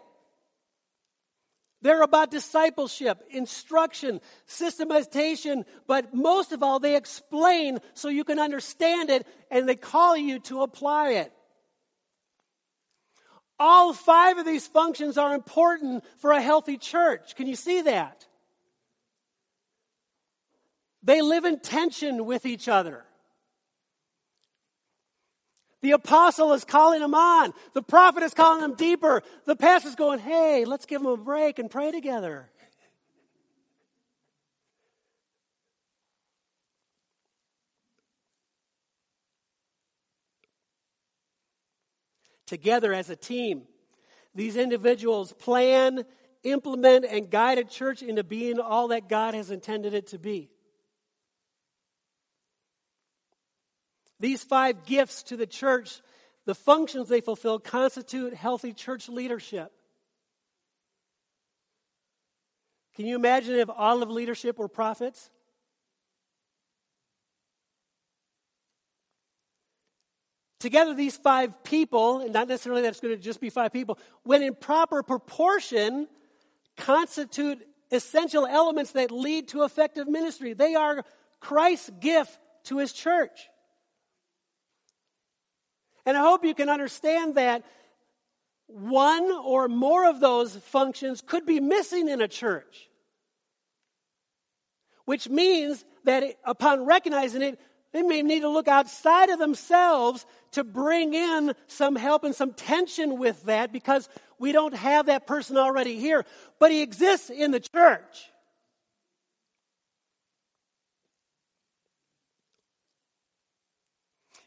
They're 1.82 2.02
about 2.02 2.32
discipleship, 2.32 3.24
instruction, 3.30 4.20
systematization, 4.46 5.66
but 5.88 6.14
most 6.14 6.52
of 6.52 6.62
all, 6.62 6.80
they 6.80 6.98
explain 6.98 7.80
so 7.94 8.10
you 8.10 8.26
can 8.26 8.40
understand 8.40 9.10
it 9.10 9.26
and 9.50 9.68
they 9.68 9.76
call 9.76 10.18
you 10.18 10.40
to 10.40 10.62
apply 10.62 11.12
it. 11.12 11.34
All 13.58 13.94
five 13.94 14.38
of 14.38 14.46
these 14.46 14.68
functions 14.68 15.18
are 15.18 15.34
important 15.34 16.04
for 16.20 16.32
a 16.32 16.42
healthy 16.42 16.78
church. 16.78 17.36
Can 17.36 17.48
you 17.48 17.56
see 17.56 17.82
that? 17.82 18.26
They 21.02 21.22
live 21.22 21.46
in 21.46 21.60
tension 21.60 22.26
with 22.26 22.46
each 22.46 22.68
other. 22.68 23.06
The 25.82 25.92
apostle 25.92 26.52
is 26.54 26.66
calling 26.66 27.00
them 27.00 27.16
on. 27.16 27.54
The 27.74 27.82
prophet 27.82 28.22
is 28.24 28.34
calling 28.34 28.62
them 28.62 28.76
deeper. 28.76 29.24
The 29.46 29.56
pastor's 29.56 29.96
going, 29.96 30.20
hey, 30.20 30.66
let's 30.66 30.86
give 30.86 31.02
them 31.02 31.12
a 31.12 31.18
break 31.18 31.58
and 31.58 31.72
pray 31.72 31.92
together. 31.92 32.50
Together 42.46 42.94
as 42.94 43.10
a 43.10 43.16
team, 43.16 43.62
these 44.36 44.58
individuals 44.58 45.32
plan, 45.34 46.04
implement, 46.44 47.06
and 47.06 47.30
guide 47.30 47.60
a 47.60 47.64
church 47.64 48.02
into 48.02 48.24
being 48.24 48.60
all 48.60 48.90
that 48.90 49.08
God 49.08 49.34
has 49.36 49.52
intended 49.52 49.94
it 49.94 50.08
to 50.08 50.20
be. 50.20 50.50
These 54.20 54.44
five 54.44 54.86
gifts 54.86 55.24
to 55.24 55.38
the 55.38 55.48
church, 55.48 56.02
the 56.46 56.56
functions 56.56 57.08
they 57.08 57.22
fulfill, 57.22 57.60
constitute 57.60 58.34
healthy 58.34 58.74
church 58.74 59.08
leadership. 59.08 59.72
Can 62.96 63.06
you 63.06 63.16
imagine 63.16 63.56
if 63.56 63.70
all 63.70 64.04
of 64.04 64.10
leadership 64.10 64.58
were 64.58 64.68
prophets? 64.68 65.30
Together, 70.60 70.94
these 70.94 71.16
five 71.16 71.64
people, 71.64 72.20
and 72.20 72.34
not 72.34 72.50
necessarily 72.50 72.82
that's 72.82 73.00
going 73.00 73.16
to 73.16 73.22
just 73.22 73.40
be 73.40 73.50
five 73.50 73.72
people, 73.72 73.98
when 74.24 74.44
in 74.44 74.54
proper 74.54 75.02
proportion, 75.02 76.10
constitute 76.76 77.66
essential 77.92 78.46
elements 78.46 78.92
that 78.92 79.12
lead 79.12 79.48
to 79.48 79.64
effective 79.64 80.10
ministry. 80.10 80.52
They 80.52 80.76
are 80.76 81.06
Christ's 81.40 81.90
gift 82.02 82.38
to 82.66 82.80
his 82.80 82.92
church. 82.92 83.49
And 86.06 86.18
I 86.18 86.22
hope 86.22 86.44
you 86.44 86.54
can 86.54 86.70
understand 86.70 87.36
that 87.36 87.64
one 88.68 89.32
or 89.32 89.68
more 89.68 90.08
of 90.08 90.20
those 90.20 90.56
functions 90.56 91.22
could 91.26 91.46
be 91.46 91.60
missing 91.60 92.08
in 92.08 92.22
a 92.22 92.28
church. 92.28 92.90
Which 95.06 95.28
means 95.28 95.84
that 96.04 96.24
upon 96.44 96.86
recognizing 96.86 97.42
it, 97.42 97.60
they 97.92 98.04
may 98.04 98.22
need 98.22 98.42
to 98.42 98.50
look 98.50 98.68
outside 98.68 99.30
of 99.30 99.40
themselves 99.40 100.26
to 100.52 100.64
bring 100.64 101.16
in 101.16 101.56
some 101.68 101.96
help 101.96 102.24
and 102.24 102.36
some 102.36 102.54
tension 102.54 103.18
with 103.18 103.44
that 103.44 103.74
because 103.74 104.08
we 104.38 104.52
don't 104.52 104.76
have 104.76 105.08
that 105.08 105.26
person 105.26 105.58
already 105.58 106.00
here. 106.00 106.26
But 106.60 106.72
he 106.72 106.82
exists 106.82 107.32
in 107.32 107.50
the 107.52 107.60
church. 107.60 108.30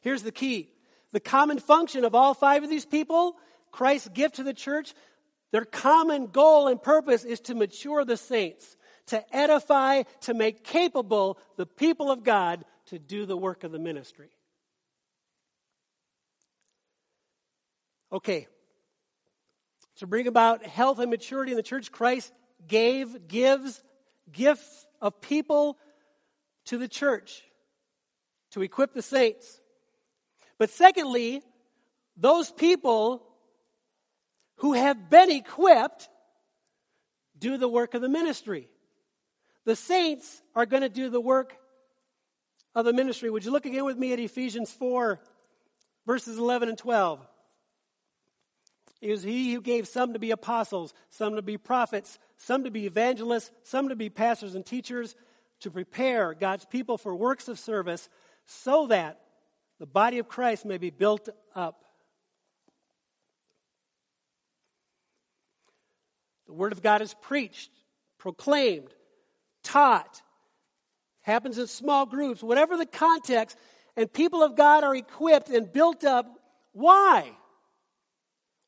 Here's 0.01 0.23
the 0.23 0.33
key 0.33 0.69
the 1.13 1.21
common 1.21 1.59
function 1.59 2.05
of 2.05 2.15
all 2.15 2.35
five 2.35 2.63
of 2.63 2.71
these 2.71 2.87
people, 2.87 3.37
Christ's 3.71 4.09
gift 4.09 4.37
to 4.37 4.43
the 4.43 4.55
church, 4.55 4.95
their 5.51 5.65
common 5.65 6.27
goal 6.27 6.69
and 6.69 6.83
purpose 6.83 7.25
is 7.25 7.41
to 7.41 7.55
mature 7.55 8.05
the 8.05 8.17
saints, 8.17 8.77
to 9.07 9.23
edify, 9.35 10.03
to 10.23 10.35
make 10.35 10.65
capable 10.65 11.39
the 11.57 11.67
people 11.67 12.11
of 12.11 12.25
God 12.25 12.65
to 12.87 12.99
do 12.99 13.27
the 13.27 13.37
work 13.37 13.65
of 13.65 13.73
the 13.73 13.79
ministry. 13.79 14.31
Okay. 18.11 18.47
To 19.97 20.07
bring 20.07 20.27
about 20.27 20.65
health 20.65 20.99
and 20.99 21.11
maturity 21.11 21.53
in 21.53 21.57
the 21.57 21.63
church, 21.63 21.93
Christ 21.93 22.33
gave, 22.67 23.29
gives 23.29 23.83
gifts 24.31 24.87
of 25.01 25.21
people 25.21 25.79
to 26.67 26.79
the 26.79 26.89
church 26.89 27.43
to 28.53 28.63
equip 28.63 28.93
the 28.93 29.03
saints. 29.03 29.61
But 30.63 30.71
secondly, 30.71 31.43
those 32.17 32.49
people 32.53 33.27
who 34.59 34.75
have 34.75 35.11
been 35.11 35.29
equipped 35.29 36.09
do 37.37 37.57
the 37.57 37.67
work 37.67 37.95
of 37.95 38.01
the 38.01 38.09
ministry. 38.09 38.69
The 39.65 39.75
saints 39.75 40.41
are 40.55 40.65
going 40.65 40.85
to 40.85 40.89
do 40.89 41.11
the 41.11 41.21
work 41.21 41.57
of 42.77 42.85
the 42.85 42.93
ministry. 42.93 43.29
Would 43.29 43.45
you 43.45 43.51
look 43.51 43.67
again 43.67 43.85
with 43.85 43.99
me 43.99 44.13
at 44.13 44.21
Ephesians 44.21 44.71
4, 44.71 45.19
verses 46.07 46.39
11 46.39 46.69
and 46.69 46.79
12? 46.79 47.27
It 49.01 49.11
was 49.11 49.25
he 49.25 49.55
who 49.55 49.61
gave 49.61 49.89
some 49.89 50.13
to 50.13 50.21
be 50.21 50.31
apostles, 50.31 50.95
some 51.11 51.35
to 51.35 51.43
be 51.43 51.59
prophets, 51.59 52.21
some 52.37 52.63
to 52.63 52.71
be 52.71 52.87
evangelists, 52.87 53.51
some 53.65 53.89
to 53.89 53.97
be 53.97 54.11
pastors 54.11 54.55
and 54.55 54.65
teachers, 54.65 55.17
to 55.59 55.73
prepare 55.73 56.35
God's 56.35 56.67
people 56.67 56.99
for 56.99 57.17
works 57.17 57.49
of 57.49 57.59
service, 57.59 58.09
so 58.47 58.87
that 58.87 59.19
the 59.83 59.87
body 59.87 60.21
of 60.21 60.29
Christ 60.29 60.65
may 60.65 60.79
be 60.79 60.91
built 60.91 61.29
up. 61.57 61.85
The 66.47 66.53
Word 66.53 66.71
of 66.71 66.81
God 66.83 67.03
is 67.03 67.17
preached, 67.21 67.73
proclaimed, 68.17 68.95
taught, 69.65 70.23
happens 71.23 71.59
in 71.59 71.67
small 71.67 72.07
groups, 72.07 72.45
whatever 72.45 72.77
the 72.77 72.87
context, 72.87 73.59
and 73.97 74.13
people 74.13 74.45
of 74.45 74.55
God 74.55 74.85
are 74.85 74.95
equipped 74.95 75.49
and 75.49 75.73
built 75.73 76.05
up. 76.05 76.27
Why? 76.71 77.33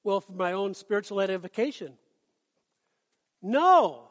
Well, 0.03 0.21
for 0.21 0.33
my 0.33 0.51
own 0.51 0.75
spiritual 0.75 1.21
edification. 1.21 1.93
No. 3.41 4.09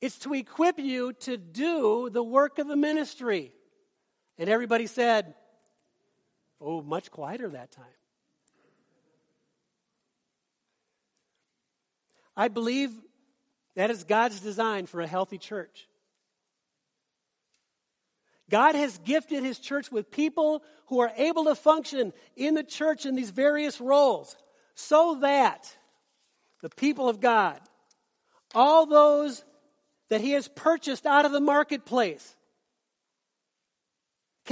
It's 0.00 0.18
to 0.18 0.34
equip 0.34 0.80
you 0.80 1.12
to 1.20 1.36
do 1.36 2.10
the 2.10 2.24
work 2.24 2.58
of 2.58 2.66
the 2.66 2.74
ministry. 2.74 3.52
And 4.38 4.50
everybody 4.50 4.88
said, 4.88 5.36
Oh, 6.64 6.80
much 6.80 7.10
quieter 7.10 7.48
that 7.48 7.72
time. 7.72 7.84
I 12.36 12.48
believe 12.48 12.90
that 13.74 13.90
is 13.90 14.04
God's 14.04 14.40
design 14.40 14.86
for 14.86 15.00
a 15.00 15.06
healthy 15.06 15.38
church. 15.38 15.88
God 18.48 18.74
has 18.74 18.98
gifted 18.98 19.42
his 19.42 19.58
church 19.58 19.90
with 19.90 20.10
people 20.10 20.62
who 20.86 21.00
are 21.00 21.12
able 21.16 21.44
to 21.44 21.54
function 21.54 22.12
in 22.36 22.54
the 22.54 22.62
church 22.62 23.06
in 23.06 23.14
these 23.14 23.30
various 23.30 23.80
roles 23.80 24.36
so 24.74 25.18
that 25.20 25.74
the 26.60 26.68
people 26.68 27.08
of 27.08 27.20
God, 27.20 27.60
all 28.54 28.86
those 28.86 29.44
that 30.10 30.20
he 30.20 30.32
has 30.32 30.48
purchased 30.48 31.06
out 31.06 31.24
of 31.24 31.32
the 31.32 31.40
marketplace, 31.40 32.36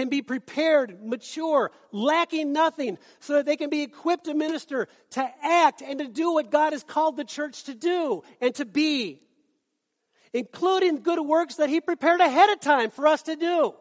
can 0.01 0.09
be 0.09 0.23
prepared, 0.23 1.05
mature, 1.05 1.71
lacking 1.93 2.55
nothing, 2.55 2.97
so 3.19 3.35
that 3.35 3.45
they 3.45 3.57
can 3.57 3.69
be 3.69 3.83
equipped 3.83 4.25
to 4.25 4.33
minister, 4.33 4.89
to 5.11 5.31
act, 5.43 5.83
and 5.83 5.99
to 5.99 6.09
do 6.09 6.33
what 6.33 6.51
God 6.51 6.73
has 6.73 6.83
called 6.83 7.19
the 7.19 7.25
church 7.25 7.65
to 7.65 7.75
do 7.75 8.23
and 8.41 8.55
to 8.55 8.65
be, 8.65 9.21
including 10.33 11.03
good 11.03 11.21
works 11.21 11.57
that 11.57 11.69
He 11.69 11.83
prepared 11.83 12.21
ahead 12.21 12.49
of 12.49 12.61
time 12.61 12.91
for 12.91 13.07
us 13.07 13.25
to 13.25 13.37
do. 13.37 13.75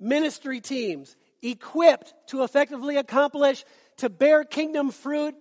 Ministry 0.00 0.62
teams 0.62 1.16
equipped 1.42 2.14
to 2.28 2.44
effectively 2.44 2.96
accomplish, 2.96 3.62
to 3.98 4.08
bear 4.08 4.42
kingdom 4.44 4.90
fruit 4.90 5.34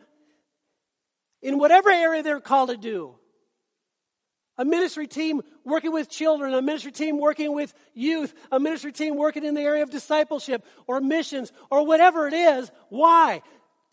in 1.41 1.57
whatever 1.57 1.89
area 1.89 2.21
they're 2.21 2.41
called 2.41 2.69
to 2.69 2.75
do 2.75 3.15
a 4.57 4.65
ministry 4.65 5.07
team 5.07 5.41
working 5.63 5.91
with 5.91 6.09
children, 6.09 6.53
a 6.53 6.61
ministry 6.61 6.91
team 6.91 7.19
working 7.19 7.53
with 7.53 7.73
youth, 7.93 8.33
a 8.51 8.59
ministry 8.59 8.91
team 8.91 9.15
working 9.15 9.43
in 9.43 9.55
the 9.55 9.61
area 9.61 9.83
of 9.83 9.89
discipleship 9.89 10.63
or 10.87 11.01
missions 11.01 11.51
or 11.71 11.85
whatever 11.85 12.27
it 12.27 12.33
is. 12.33 12.71
Why? 12.89 13.41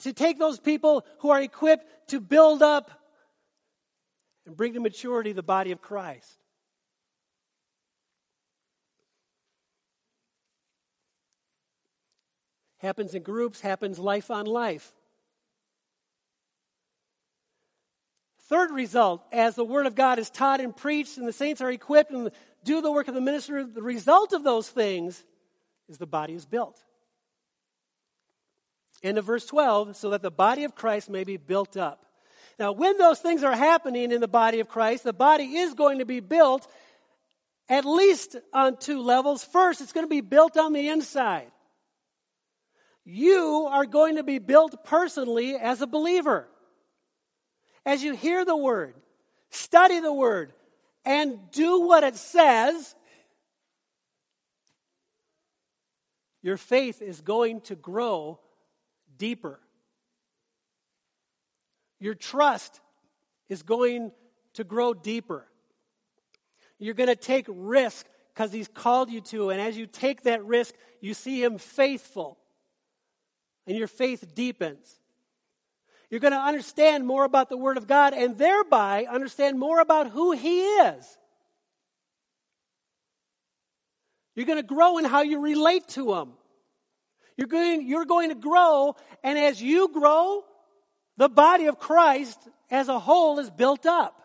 To 0.00 0.12
take 0.12 0.38
those 0.38 0.60
people 0.60 1.04
who 1.20 1.30
are 1.30 1.40
equipped 1.40 2.08
to 2.08 2.20
build 2.20 2.62
up 2.62 2.90
and 4.46 4.56
bring 4.56 4.74
to 4.74 4.80
maturity 4.80 5.32
the 5.32 5.42
body 5.42 5.72
of 5.72 5.80
Christ. 5.80 6.36
Happens 12.78 13.14
in 13.14 13.22
groups, 13.22 13.60
happens 13.60 13.98
life 13.98 14.30
on 14.30 14.46
life. 14.46 14.92
Third 18.50 18.72
result, 18.72 19.24
as 19.30 19.54
the 19.54 19.64
Word 19.64 19.86
of 19.86 19.94
God 19.94 20.18
is 20.18 20.28
taught 20.28 20.60
and 20.60 20.76
preached, 20.76 21.18
and 21.18 21.26
the 21.26 21.32
saints 21.32 21.60
are 21.60 21.70
equipped 21.70 22.10
and 22.10 22.32
do 22.64 22.80
the 22.80 22.90
work 22.90 23.06
of 23.06 23.14
the 23.14 23.20
minister, 23.20 23.62
the 23.64 23.80
result 23.80 24.32
of 24.32 24.42
those 24.42 24.68
things 24.68 25.22
is 25.88 25.98
the 25.98 26.06
body 26.06 26.34
is 26.34 26.46
built. 26.46 26.82
End 29.04 29.18
of 29.18 29.24
verse 29.24 29.46
12, 29.46 29.96
so 29.96 30.10
that 30.10 30.22
the 30.22 30.32
body 30.32 30.64
of 30.64 30.74
Christ 30.74 31.08
may 31.08 31.22
be 31.22 31.36
built 31.36 31.76
up. 31.76 32.04
Now, 32.58 32.72
when 32.72 32.98
those 32.98 33.20
things 33.20 33.44
are 33.44 33.54
happening 33.54 34.10
in 34.10 34.20
the 34.20 34.26
body 34.26 34.58
of 34.58 34.68
Christ, 34.68 35.04
the 35.04 35.12
body 35.12 35.58
is 35.58 35.74
going 35.74 36.00
to 36.00 36.04
be 36.04 36.18
built 36.18 36.66
at 37.68 37.84
least 37.84 38.34
on 38.52 38.78
two 38.78 39.00
levels. 39.00 39.44
First, 39.44 39.80
it's 39.80 39.92
going 39.92 40.06
to 40.06 40.10
be 40.10 40.22
built 40.22 40.56
on 40.56 40.72
the 40.72 40.88
inside. 40.88 41.52
You 43.04 43.68
are 43.70 43.86
going 43.86 44.16
to 44.16 44.24
be 44.24 44.40
built 44.40 44.84
personally 44.84 45.54
as 45.54 45.80
a 45.82 45.86
believer 45.86 46.48
as 47.84 48.02
you 48.02 48.14
hear 48.14 48.44
the 48.44 48.56
word, 48.56 48.94
study 49.50 50.00
the 50.00 50.12
word, 50.12 50.52
and 51.04 51.38
do 51.50 51.80
what 51.80 52.04
it 52.04 52.16
says, 52.16 52.94
your 56.42 56.56
faith 56.56 57.02
is 57.02 57.20
going 57.20 57.60
to 57.62 57.74
grow 57.74 58.38
deeper. 59.18 59.60
Your 61.98 62.14
trust 62.14 62.80
is 63.48 63.62
going 63.62 64.12
to 64.54 64.64
grow 64.64 64.94
deeper. 64.94 65.46
You're 66.78 66.94
going 66.94 67.08
to 67.08 67.16
take 67.16 67.46
risk 67.48 68.06
because 68.32 68.52
he's 68.52 68.68
called 68.68 69.10
you 69.10 69.20
to. 69.20 69.50
And 69.50 69.60
as 69.60 69.76
you 69.76 69.86
take 69.86 70.22
that 70.22 70.44
risk, 70.44 70.74
you 71.00 71.12
see 71.12 71.42
him 71.42 71.58
faithful. 71.58 72.38
And 73.66 73.76
your 73.76 73.86
faith 73.86 74.34
deepens. 74.34 74.99
You're 76.10 76.20
going 76.20 76.32
to 76.32 76.38
understand 76.38 77.06
more 77.06 77.24
about 77.24 77.48
the 77.48 77.56
Word 77.56 77.76
of 77.76 77.86
God 77.86 78.14
and 78.14 78.36
thereby 78.36 79.06
understand 79.08 79.58
more 79.58 79.80
about 79.80 80.10
who 80.10 80.32
He 80.32 80.60
is. 80.60 81.18
You're 84.34 84.46
going 84.46 84.58
to 84.58 84.64
grow 84.64 84.98
in 84.98 85.04
how 85.04 85.22
you 85.22 85.40
relate 85.40 85.86
to 85.90 86.14
Him. 86.14 86.32
You're 87.36 87.48
going, 87.48 87.86
you're 87.86 88.04
going 88.04 88.30
to 88.30 88.34
grow, 88.34 88.96
and 89.22 89.38
as 89.38 89.62
you 89.62 89.88
grow, 89.88 90.44
the 91.16 91.28
body 91.28 91.66
of 91.66 91.78
Christ 91.78 92.38
as 92.70 92.88
a 92.88 92.98
whole 92.98 93.38
is 93.38 93.48
built 93.48 93.86
up. 93.86 94.16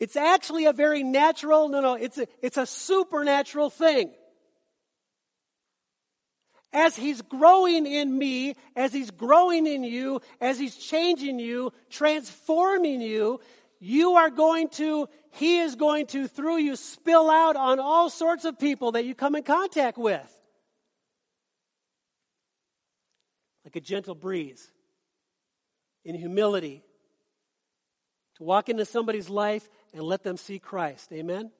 It's 0.00 0.16
actually 0.16 0.66
a 0.66 0.72
very 0.72 1.02
natural, 1.02 1.68
no, 1.68 1.80
no, 1.80 1.94
it's 1.94 2.18
a, 2.18 2.26
it's 2.40 2.56
a 2.56 2.66
supernatural 2.66 3.68
thing 3.70 4.12
as 6.72 6.96
He's 6.96 7.22
growing 7.22 7.86
in 7.86 8.16
me, 8.16 8.54
as 8.76 8.92
He's 8.92 9.10
growing 9.10 9.66
in 9.66 9.84
you, 9.84 10.20
as 10.40 10.58
He's 10.58 10.76
changing 10.76 11.38
you, 11.38 11.72
transforming 11.90 13.00
you, 13.00 13.40
you 13.80 14.14
are 14.14 14.30
going 14.30 14.68
to, 14.70 15.08
He 15.30 15.60
is 15.60 15.76
going 15.76 16.06
to, 16.08 16.28
through 16.28 16.58
you, 16.58 16.76
spill 16.76 17.30
out 17.30 17.56
on 17.56 17.80
all 17.80 18.10
sorts 18.10 18.44
of 18.44 18.58
people 18.58 18.92
that 18.92 19.04
you 19.04 19.14
come 19.14 19.34
in 19.34 19.42
contact 19.42 19.98
with. 19.98 20.34
Like 23.64 23.76
a 23.76 23.80
gentle 23.80 24.14
breeze, 24.14 24.70
in 26.04 26.14
humility, 26.14 26.82
to 28.36 28.44
walk 28.44 28.68
into 28.68 28.84
somebody's 28.84 29.28
life 29.28 29.68
and 29.92 30.02
let 30.02 30.22
them 30.22 30.36
see 30.36 30.58
Christ. 30.58 31.12
Amen? 31.12 31.50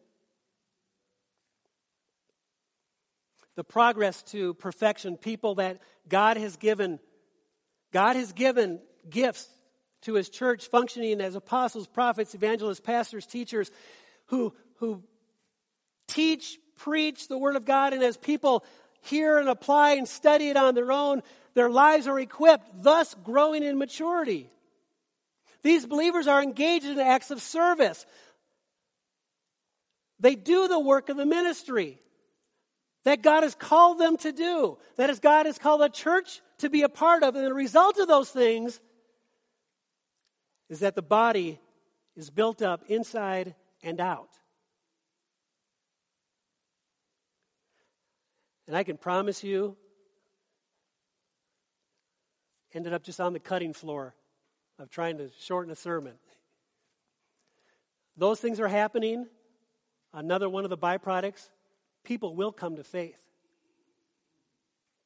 The 3.58 3.64
progress 3.64 4.22
to 4.22 4.54
perfection, 4.54 5.16
people 5.16 5.56
that 5.56 5.80
God 6.08 6.36
has 6.36 6.54
given. 6.54 7.00
God 7.92 8.14
has 8.14 8.32
given 8.32 8.78
gifts 9.10 9.48
to 10.02 10.14
his 10.14 10.28
church 10.28 10.68
functioning 10.68 11.20
as 11.20 11.34
apostles, 11.34 11.88
prophets, 11.88 12.36
evangelists, 12.36 12.78
pastors, 12.78 13.26
teachers 13.26 13.72
who, 14.26 14.54
who 14.76 15.02
teach, 16.06 16.56
preach 16.76 17.26
the 17.26 17.36
word 17.36 17.56
of 17.56 17.64
God, 17.64 17.94
and 17.94 18.04
as 18.04 18.16
people 18.16 18.64
hear 19.00 19.38
and 19.38 19.48
apply 19.48 19.94
and 19.94 20.06
study 20.06 20.50
it 20.50 20.56
on 20.56 20.76
their 20.76 20.92
own, 20.92 21.20
their 21.54 21.68
lives 21.68 22.06
are 22.06 22.20
equipped, 22.20 22.84
thus 22.84 23.12
growing 23.24 23.64
in 23.64 23.76
maturity. 23.76 24.48
These 25.64 25.84
believers 25.84 26.28
are 26.28 26.40
engaged 26.40 26.86
in 26.86 27.00
acts 27.00 27.32
of 27.32 27.42
service. 27.42 28.06
They 30.20 30.36
do 30.36 30.68
the 30.68 30.78
work 30.78 31.08
of 31.08 31.16
the 31.16 31.26
ministry 31.26 31.98
that 33.04 33.22
God 33.22 33.42
has 33.42 33.54
called 33.54 33.98
them 33.98 34.16
to 34.18 34.32
do, 34.32 34.78
that 34.96 35.10
is, 35.10 35.20
God 35.20 35.46
has 35.46 35.58
called 35.58 35.80
the 35.80 35.88
church 35.88 36.40
to 36.58 36.68
be 36.68 36.82
a 36.82 36.88
part 36.88 37.22
of. 37.22 37.36
And 37.36 37.44
the 37.44 37.54
result 37.54 37.98
of 37.98 38.08
those 38.08 38.30
things 38.30 38.80
is 40.68 40.80
that 40.80 40.94
the 40.94 41.02
body 41.02 41.60
is 42.16 42.30
built 42.30 42.62
up 42.62 42.84
inside 42.88 43.54
and 43.82 44.00
out. 44.00 44.28
And 48.66 48.76
I 48.76 48.82
can 48.82 48.98
promise 48.98 49.42
you, 49.42 49.76
ended 52.74 52.92
up 52.92 53.02
just 53.02 53.20
on 53.20 53.32
the 53.32 53.40
cutting 53.40 53.72
floor 53.72 54.14
of 54.78 54.90
trying 54.90 55.18
to 55.18 55.30
shorten 55.40 55.72
a 55.72 55.76
sermon. 55.76 56.14
Those 58.16 58.40
things 58.40 58.60
are 58.60 58.68
happening. 58.68 59.26
Another 60.12 60.50
one 60.50 60.64
of 60.64 60.70
the 60.70 60.76
byproducts 60.76 61.48
people 62.08 62.34
will 62.34 62.52
come 62.52 62.76
to 62.76 62.82
faith. 62.82 63.22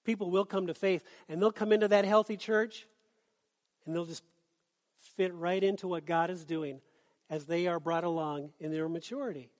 People 0.04 0.30
will 0.30 0.44
come 0.44 0.68
to 0.68 0.74
faith, 0.74 1.04
and 1.28 1.42
they'll 1.42 1.50
come 1.50 1.72
into 1.72 1.88
that 1.88 2.04
healthy 2.04 2.36
church, 2.36 2.86
and 3.84 3.94
they'll 3.94 4.06
just 4.06 4.22
fit 5.16 5.34
right 5.34 5.62
into 5.62 5.88
what 5.88 6.06
God 6.06 6.30
is 6.30 6.44
doing 6.44 6.80
as 7.28 7.44
they 7.44 7.66
are 7.66 7.80
brought 7.80 8.04
along 8.04 8.50
in 8.60 8.70
their 8.70 8.88
maturity. 8.88 9.50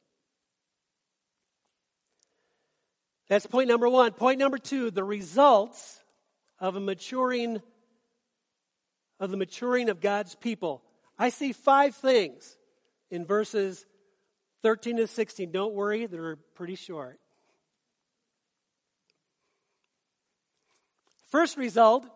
That's 3.29 3.47
point 3.47 3.69
number 3.69 3.89
one. 3.89 4.13
Point 4.13 4.39
number 4.39 4.59
two 4.59 4.91
the 4.93 5.05
results 5.05 6.01
of 6.61 6.77
a 6.77 6.81
maturing 6.81 7.61
of 9.19 9.31
the 9.31 9.37
maturing 9.37 9.89
of 9.89 10.01
God's 10.01 10.37
people. 10.37 10.83
I 11.19 11.31
see 11.31 11.53
five 11.53 11.97
things 11.97 12.57
in 13.11 13.25
verses 13.25 13.85
13 14.63 14.99
to 14.99 15.07
16. 15.09 15.51
Don't 15.51 15.75
worry, 15.75 16.07
they're 16.07 16.37
pretty 16.55 16.77
short. 16.77 17.19
First 21.33 21.57
result 21.57 22.07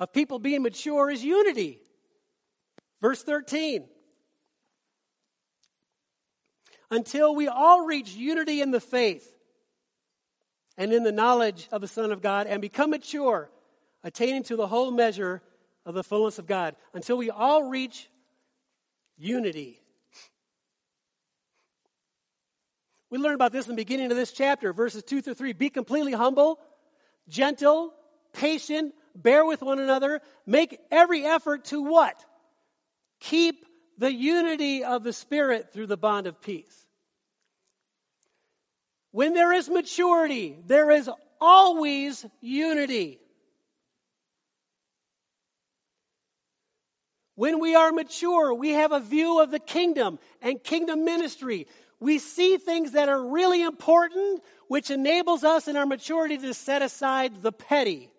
of 0.00 0.12
people 0.12 0.40
being 0.40 0.64
mature 0.64 1.12
is 1.12 1.22
unity. 1.22 1.78
Verse 3.00 3.22
13. 3.22 3.84
Until 6.90 7.36
we 7.36 7.46
all 7.46 7.86
reach 7.86 8.10
unity 8.14 8.60
in 8.60 8.72
the 8.72 8.80
faith 8.80 9.32
and 10.76 10.92
in 10.92 11.04
the 11.04 11.12
knowledge 11.12 11.68
of 11.70 11.82
the 11.82 11.86
Son 11.86 12.10
of 12.10 12.20
God 12.20 12.48
and 12.48 12.60
become 12.60 12.90
mature, 12.90 13.48
attaining 14.02 14.42
to 14.44 14.56
the 14.56 14.66
whole 14.66 14.90
measure 14.90 15.40
of 15.86 15.94
the 15.94 16.02
fullness 16.02 16.40
of 16.40 16.48
God. 16.48 16.74
Until 16.92 17.16
we 17.16 17.30
all 17.30 17.62
reach 17.62 18.08
unity. 19.16 19.80
We 23.08 23.18
learn 23.18 23.36
about 23.36 23.52
this 23.52 23.66
in 23.66 23.76
the 23.76 23.80
beginning 23.80 24.10
of 24.10 24.16
this 24.16 24.32
chapter, 24.32 24.72
verses 24.72 25.04
2 25.04 25.22
through 25.22 25.34
3. 25.34 25.52
Be 25.52 25.70
completely 25.70 26.12
humble, 26.12 26.58
gentle, 27.28 27.94
patient, 28.32 28.94
bear 29.14 29.44
with 29.44 29.62
one 29.62 29.78
another, 29.78 30.20
make 30.46 30.78
every 30.90 31.24
effort 31.24 31.64
to 31.66 31.82
what? 31.82 32.24
Keep 33.20 33.64
the 33.98 34.12
unity 34.12 34.84
of 34.84 35.02
the 35.02 35.12
Spirit 35.12 35.72
through 35.72 35.86
the 35.88 35.96
bond 35.96 36.26
of 36.26 36.40
peace. 36.40 36.86
When 39.10 39.34
there 39.34 39.52
is 39.52 39.68
maturity, 39.68 40.58
there 40.66 40.90
is 40.90 41.10
always 41.40 42.24
unity. 42.40 43.20
When 47.34 47.60
we 47.60 47.74
are 47.74 47.92
mature, 47.92 48.52
we 48.52 48.70
have 48.70 48.92
a 48.92 49.00
view 49.00 49.40
of 49.40 49.50
the 49.50 49.60
kingdom 49.60 50.18
and 50.42 50.62
kingdom 50.62 51.04
ministry. 51.04 51.68
We 52.00 52.18
see 52.18 52.56
things 52.56 52.92
that 52.92 53.08
are 53.08 53.22
really 53.22 53.62
important, 53.62 54.42
which 54.66 54.90
enables 54.90 55.44
us 55.44 55.68
in 55.68 55.76
our 55.76 55.86
maturity 55.86 56.38
to 56.38 56.54
set 56.54 56.82
aside 56.82 57.42
the 57.42 57.52
petty. 57.52 58.10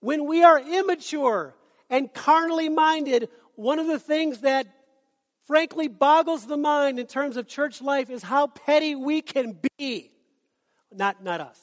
When 0.00 0.26
we 0.26 0.42
are 0.42 0.60
immature 0.60 1.54
and 1.90 2.12
carnally 2.12 2.68
minded, 2.68 3.28
one 3.56 3.78
of 3.78 3.86
the 3.86 3.98
things 3.98 4.40
that 4.40 4.66
frankly 5.46 5.88
boggles 5.88 6.46
the 6.46 6.56
mind 6.56 7.00
in 7.00 7.06
terms 7.06 7.36
of 7.36 7.48
church 7.48 7.80
life 7.80 8.10
is 8.10 8.22
how 8.22 8.46
petty 8.46 8.94
we 8.94 9.22
can 9.22 9.58
be. 9.78 10.12
Not, 10.92 11.22
not 11.22 11.40
us. 11.40 11.58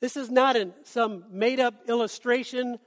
This 0.00 0.16
is 0.16 0.30
not 0.30 0.56
an, 0.56 0.72
some 0.82 1.24
made 1.30 1.60
up 1.60 1.88
illustration 1.88 2.78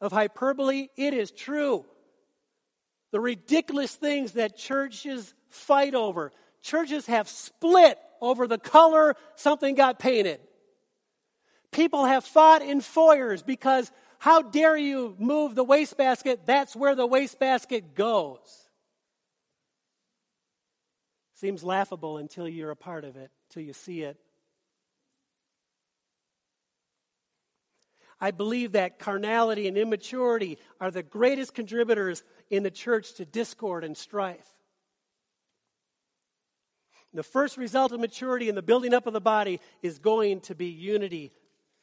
of 0.00 0.10
hyperbole. 0.10 0.88
It 0.96 1.12
is 1.12 1.30
true. 1.30 1.84
The 3.12 3.20
ridiculous 3.20 3.94
things 3.94 4.32
that 4.32 4.56
churches 4.56 5.34
fight 5.50 5.94
over, 5.94 6.32
churches 6.62 7.06
have 7.06 7.28
split 7.28 7.98
over 8.20 8.46
the 8.46 8.58
color 8.58 9.16
something 9.36 9.74
got 9.74 9.98
painted. 9.98 10.40
People 11.70 12.06
have 12.06 12.24
fought 12.24 12.62
in 12.62 12.80
foyers 12.80 13.42
because 13.42 13.90
how 14.18 14.42
dare 14.42 14.76
you 14.76 15.14
move 15.18 15.54
the 15.54 15.64
wastebasket? 15.64 16.46
That's 16.46 16.74
where 16.74 16.94
the 16.94 17.06
wastebasket 17.06 17.94
goes. 17.94 18.68
Seems 21.34 21.62
laughable 21.62 22.18
until 22.18 22.48
you're 22.48 22.72
a 22.72 22.76
part 22.76 23.04
of 23.04 23.16
it, 23.16 23.30
until 23.48 23.62
you 23.62 23.72
see 23.72 24.02
it. 24.02 24.16
I 28.20 28.32
believe 28.32 28.72
that 28.72 28.98
carnality 28.98 29.68
and 29.68 29.78
immaturity 29.78 30.58
are 30.80 30.90
the 30.90 31.04
greatest 31.04 31.54
contributors 31.54 32.24
in 32.50 32.64
the 32.64 32.70
church 32.70 33.14
to 33.14 33.24
discord 33.24 33.84
and 33.84 33.96
strife. 33.96 34.57
The 37.14 37.22
first 37.22 37.56
result 37.56 37.92
of 37.92 38.00
maturity 38.00 38.48
in 38.48 38.54
the 38.54 38.62
building 38.62 38.92
up 38.92 39.06
of 39.06 39.12
the 39.12 39.20
body 39.20 39.60
is 39.82 39.98
going 39.98 40.40
to 40.42 40.54
be 40.54 40.66
unity. 40.66 41.32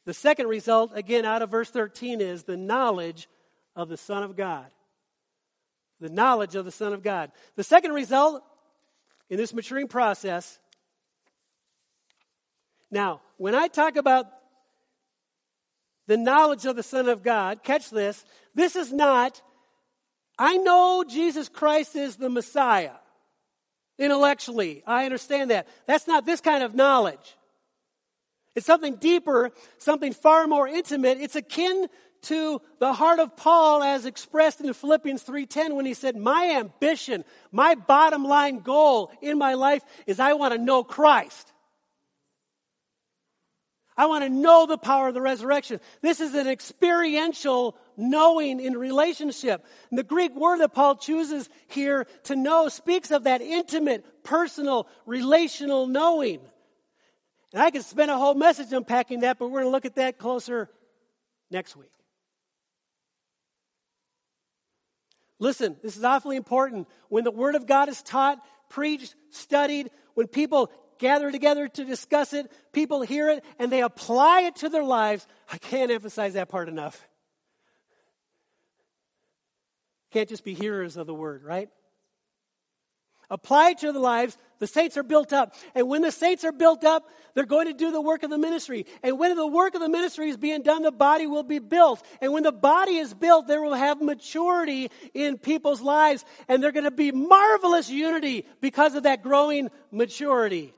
The 0.05 0.13
second 0.13 0.47
result, 0.47 0.91
again 0.93 1.25
out 1.25 1.41
of 1.41 1.49
verse 1.49 1.69
13, 1.69 2.21
is 2.21 2.43
the 2.43 2.57
knowledge 2.57 3.27
of 3.75 3.89
the 3.89 3.97
Son 3.97 4.23
of 4.23 4.35
God. 4.35 4.67
The 5.99 6.09
knowledge 6.09 6.55
of 6.55 6.65
the 6.65 6.71
Son 6.71 6.93
of 6.93 7.01
God. 7.01 7.31
The 7.55 7.63
second 7.63 7.93
result 7.93 8.43
in 9.29 9.38
this 9.38 9.53
maturing 9.53 9.88
process. 9.88 10.59
Now, 12.91 13.21
when 13.38 13.55
I 13.55 13.67
talk 13.67 13.95
about 13.95 14.27
the 16.07 16.17
knowledge 16.17 16.65
of 16.65 16.75
the 16.75 16.83
Son 16.83 17.09
of 17.09 17.23
God, 17.23 17.63
catch 17.63 17.89
this, 17.89 18.23
this 18.53 18.75
is 18.75 18.93
not, 18.93 19.41
I 20.38 20.57
know 20.57 21.03
Jesus 21.07 21.49
Christ 21.49 21.95
is 21.95 22.17
the 22.17 22.29
Messiah. 22.29 22.91
Intellectually, 23.97 24.84
I 24.86 25.05
understand 25.05 25.51
that. 25.51 25.67
That's 25.88 26.08
not 26.08 26.25
this 26.25 26.41
kind 26.41 26.63
of 26.63 26.75
knowledge. 26.75 27.36
It's 28.55 28.65
something 28.65 28.95
deeper, 28.95 29.51
something 29.77 30.13
far 30.13 30.47
more 30.47 30.67
intimate. 30.67 31.17
It's 31.19 31.36
akin 31.36 31.88
to 32.23 32.62
the 32.79 32.93
heart 32.93 33.19
of 33.19 33.38
Paul 33.38 33.84
as 33.84 34.05
expressed 34.05 34.60
in 34.60 34.73
Philippians 34.73 35.23
3:10 35.23 35.75
when 35.75 35.86
he 35.86 35.93
said, 35.93 36.15
"My 36.15 36.51
ambition, 36.51 37.23
my 37.51 37.75
bottom 37.75 38.25
line 38.25 38.60
goal 38.60 39.12
in 39.21 39.38
my 39.38 39.53
life 39.53 39.84
is 40.08 40.19
I 40.19 40.34
want 40.34 40.53
to 40.53 40.58
know 40.58 40.84
Christ. 40.84 41.51
I 43.97 44.08
want 44.08 44.23
to 44.23 44.29
know 44.29 44.65
the 44.65 44.77
power 44.77 45.08
of 45.08 45.13
the 45.13 45.21
resurrection. 45.21 45.79
This 46.01 46.19
is 46.19 46.34
an 46.34 46.47
experiential 46.47 47.77
knowing 47.97 48.60
in 48.60 48.77
relationship. 48.77 49.65
And 49.89 49.99
the 49.99 50.03
Greek 50.03 50.36
word 50.36 50.60
that 50.60 50.73
Paul 50.73 50.95
chooses 50.95 51.49
here 51.67 52.08
to 52.23 52.36
know 52.36 52.69
speaks 52.69 53.12
of 53.12 53.23
that 53.23 53.41
intimate, 53.41 54.23
personal, 54.23 54.88
relational 55.05 55.88
knowing. 55.88 56.39
And 57.53 57.62
I 57.62 57.71
could 57.71 57.84
spend 57.84 58.12
a 58.12 58.17
whole 58.17 58.34
message 58.34 58.73
unpacking 58.73 59.21
that, 59.21 59.39
but 59.39 59.47
we're 59.47 59.62
going 59.62 59.67
to 59.67 59.71
look 59.71 59.86
at 59.86 59.95
that 59.95 60.17
closer 60.17 60.69
next 61.49 61.75
week. 61.75 61.91
Listen, 65.39 65.75
this 65.84 65.97
is 65.97 66.03
awfully 66.03 66.38
important. 66.38 66.88
When 67.10 67.23
the 67.23 67.31
Word 67.31 67.55
of 67.55 67.67
God 67.67 67.89
is 67.89 68.01
taught, 68.01 68.39
preached, 68.69 69.15
studied, 69.31 69.89
when 70.13 70.27
people 70.27 70.71
gather 70.97 71.31
together 71.31 71.67
to 71.67 71.84
discuss 71.84 72.34
it, 72.34 72.49
people 72.71 73.01
hear 73.01 73.29
it, 73.29 73.43
and 73.60 73.71
they 73.71 73.81
apply 73.81 74.41
it 74.41 74.55
to 74.58 74.69
their 74.69 74.84
lives. 74.84 75.27
I 75.51 75.58
can't 75.58 75.91
emphasize 75.91 76.34
that 76.34 76.49
part 76.49 76.69
enough. 76.69 77.05
Can't 80.15 80.30
just 80.30 80.45
be 80.45 80.54
hearers 80.54 80.95
of 80.95 81.08
the 81.08 81.13
word, 81.13 81.43
right? 81.43 81.67
Apply 83.30 83.73
to 83.73 83.91
the 83.91 83.99
lives. 83.99 84.38
The 84.60 84.67
saints 84.67 84.95
are 84.95 85.04
built 85.04 85.34
up. 85.34 85.54
And 85.75 85.89
when 85.89 86.04
the 86.04 86.12
saints 86.12 86.45
are 86.45 86.54
built 86.54 86.86
up, 86.86 87.10
they're 87.34 87.45
going 87.45 87.67
to 87.67 87.73
do 87.73 87.91
the 87.91 87.99
work 87.99 88.23
of 88.23 88.30
the 88.30 88.38
ministry. 88.38 88.86
And 89.04 89.19
when 89.19 89.36
the 89.36 89.45
work 89.45 89.75
of 89.75 89.82
the 89.82 89.89
ministry 89.89 90.30
is 90.30 90.38
being 90.38 90.62
done, 90.62 90.84
the 90.84 90.91
body 90.93 91.28
will 91.28 91.43
be 91.43 91.60
built. 91.60 92.01
And 92.21 92.32
when 92.32 92.43
the 92.43 92.54
body 92.54 92.95
is 92.95 93.13
built, 93.13 93.47
there 93.47 93.62
will 93.62 93.73
have 93.73 94.01
maturity 94.01 94.89
in 95.13 95.38
people's 95.38 95.82
lives. 95.82 96.23
And 96.47 96.63
they're 96.63 96.71
going 96.71 96.86
to 96.86 96.91
be 96.91 97.12
marvelous 97.12 97.89
unity 97.89 98.45
because 98.62 98.95
of 98.95 99.04
that 99.04 99.21
growing 99.21 99.69
maturity. 99.91 100.73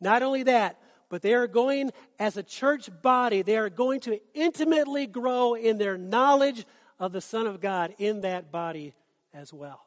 Not 0.00 0.22
only 0.22 0.44
that, 0.44 0.80
but 1.10 1.20
they 1.20 1.34
are 1.34 1.48
going 1.48 1.90
as 2.18 2.38
a 2.38 2.42
church 2.42 2.88
body, 3.02 3.42
they 3.42 3.58
are 3.58 3.68
going 3.68 4.00
to 4.00 4.18
intimately 4.32 5.06
grow 5.06 5.52
in 5.52 5.76
their 5.76 5.98
knowledge 5.98 6.64
of 7.00 7.10
the 7.10 7.20
Son 7.20 7.48
of 7.48 7.60
God 7.60 7.94
in 7.98 8.20
that 8.20 8.52
body 8.52 8.94
as 9.34 9.52
well. 9.52 9.84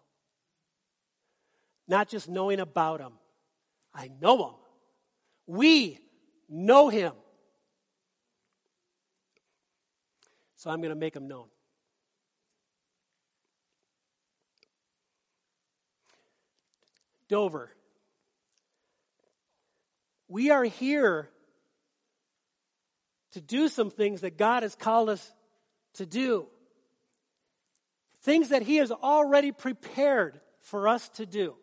Not 1.87 2.09
just 2.09 2.27
knowing 2.27 2.59
about 2.59 2.99
Him, 2.99 3.13
I 3.93 4.11
know 4.19 4.47
Him. 4.47 4.55
We 5.47 5.99
know 6.49 6.89
Him. 6.89 7.13
So 10.57 10.69
I'm 10.69 10.81
going 10.81 10.89
to 10.89 10.99
make 10.99 11.15
Him 11.15 11.29
known. 11.29 11.45
Dover 17.29 17.71
we 20.33 20.49
are 20.49 20.63
here 20.63 21.29
to 23.33 23.39
do 23.39 23.67
some 23.67 23.91
things 23.91 24.21
that 24.21 24.35
God 24.35 24.63
has 24.63 24.73
called 24.73 25.09
us 25.09 25.31
to 25.93 26.07
do. 26.07 26.47
Things 28.23 28.49
that 28.49 28.61
He 28.63 28.77
has 28.77 28.91
already 28.91 29.51
prepared 29.51 30.39
for 30.61 30.87
us 30.87 31.09
to 31.09 31.25
do. 31.25 31.55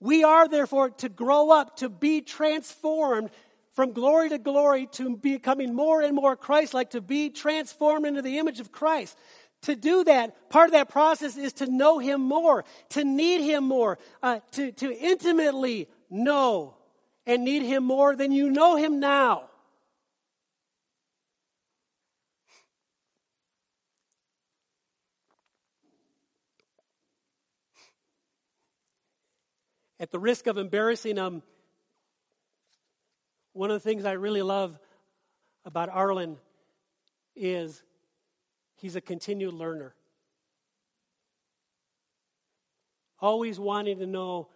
We 0.00 0.24
are 0.24 0.48
therefore 0.48 0.90
to 0.90 1.08
grow 1.08 1.50
up, 1.50 1.76
to 1.78 1.88
be 1.88 2.20
transformed 2.20 3.30
from 3.74 3.92
glory 3.92 4.30
to 4.30 4.38
glory, 4.38 4.86
to 4.92 5.16
becoming 5.16 5.74
more 5.74 6.00
and 6.00 6.14
more 6.14 6.36
Christ 6.36 6.72
like, 6.72 6.90
to 6.90 7.02
be 7.02 7.28
transformed 7.28 8.06
into 8.06 8.22
the 8.22 8.38
image 8.38 8.60
of 8.60 8.72
Christ. 8.72 9.16
To 9.62 9.76
do 9.76 10.04
that, 10.04 10.48
part 10.48 10.68
of 10.68 10.72
that 10.72 10.88
process 10.88 11.36
is 11.36 11.54
to 11.54 11.66
know 11.66 11.98
Him 11.98 12.22
more, 12.22 12.64
to 12.90 13.04
need 13.04 13.42
Him 13.42 13.64
more, 13.64 13.98
uh, 14.22 14.40
to, 14.52 14.72
to 14.72 14.96
intimately 14.96 15.88
know 16.08 16.76
and 17.26 17.44
need 17.44 17.62
Him 17.62 17.84
more 17.84 18.16
than 18.16 18.32
you 18.32 18.50
know 18.50 18.76
Him 18.76 19.00
now. 19.00 19.50
At 29.98 30.10
the 30.10 30.18
risk 30.18 30.46
of 30.46 30.58
embarrassing 30.58 31.16
them, 31.16 31.42
one 33.52 33.70
of 33.70 33.74
the 33.74 33.88
things 33.88 34.04
I 34.04 34.12
really 34.12 34.42
love 34.42 34.78
about 35.64 35.88
Arlen 35.88 36.36
is 37.34 37.82
he's 38.76 38.96
a 38.96 39.00
continued 39.00 39.54
learner. 39.54 39.94
Always 43.18 43.58
wanting 43.58 43.98
to 44.00 44.06
know, 44.06 44.48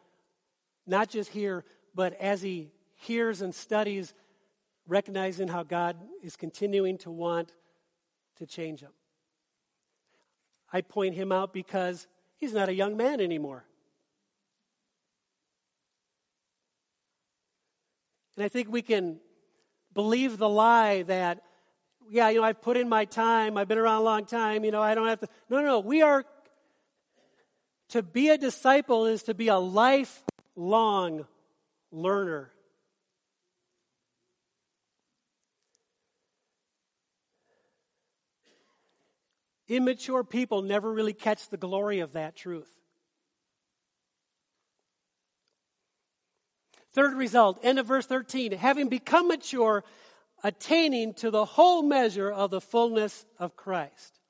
not 0.87 1.09
just 1.09 1.31
here, 1.31 1.65
but 1.95 2.13
as 2.21 2.43
he 2.43 2.71
hears 2.97 3.41
and 3.41 3.55
studies, 3.55 4.13
recognizing 4.87 5.49
how 5.49 5.63
God 5.63 5.97
is 6.23 6.37
continuing 6.37 6.99
to 6.99 7.11
want 7.11 7.55
to 8.37 8.47
change 8.47 8.81
him. 8.81 8.93
I 10.73 10.83
point 10.83 11.15
him 11.15 11.33
out 11.33 11.55
because 11.55 12.07
he's 12.37 12.53
not 12.53 12.69
a 12.69 12.75
young 12.75 12.97
man 12.97 13.21
anymore. 13.21 13.65
And 18.37 18.45
I 18.45 18.49
think 18.49 18.71
we 18.71 18.83
can 18.83 19.19
believe 19.93 20.39
the 20.39 20.49
lie 20.49 21.03
that, 21.03 21.43
yeah, 22.09 22.29
you 22.31 22.41
know, 22.41 22.45
I've 22.45 22.63
put 22.63 22.77
in 22.77 22.89
my 22.89 23.05
time, 23.05 23.57
I've 23.57 23.69
been 23.69 23.79
around 23.79 24.03
a 24.03 24.05
long 24.05 24.25
time, 24.25 24.65
you 24.65 24.71
know, 24.71 24.83
I 24.83 24.95
don't 24.95 25.09
have 25.09 25.21
to. 25.21 25.29
No, 25.49 25.59
no, 25.59 25.67
no. 25.67 25.81
We 25.81 26.03
are, 26.03 26.25
to 27.91 28.03
be 28.03 28.29
a 28.29 28.39
disciple 28.39 29.07
is 29.07 29.25
to 29.25 29.35
be 29.35 29.49
a 29.49 29.59
lifelong 29.59 31.27
learner. 31.91 32.51
Immature 39.69 40.25
people 40.25 40.63
never 40.63 40.93
really 40.93 41.13
catch 41.13 41.49
the 41.49 41.57
glory 41.57 42.01
of 42.01 42.15
that 42.15 42.35
truth. 42.35 42.80
Third 47.01 47.17
result, 47.17 47.59
end 47.63 47.79
of 47.79 47.87
verse 47.87 48.05
13. 48.05 48.53
Having 48.53 48.91
become 48.91 49.29
mature, 49.29 49.85
attaining 50.45 51.15
to 51.15 51.31
the 51.31 51.47
whole 51.47 51.83
measure 51.83 52.31
of 52.31 52.51
the 52.51 52.61
fullness 52.61 53.25
of 53.39 53.57
Christ. 53.57 54.21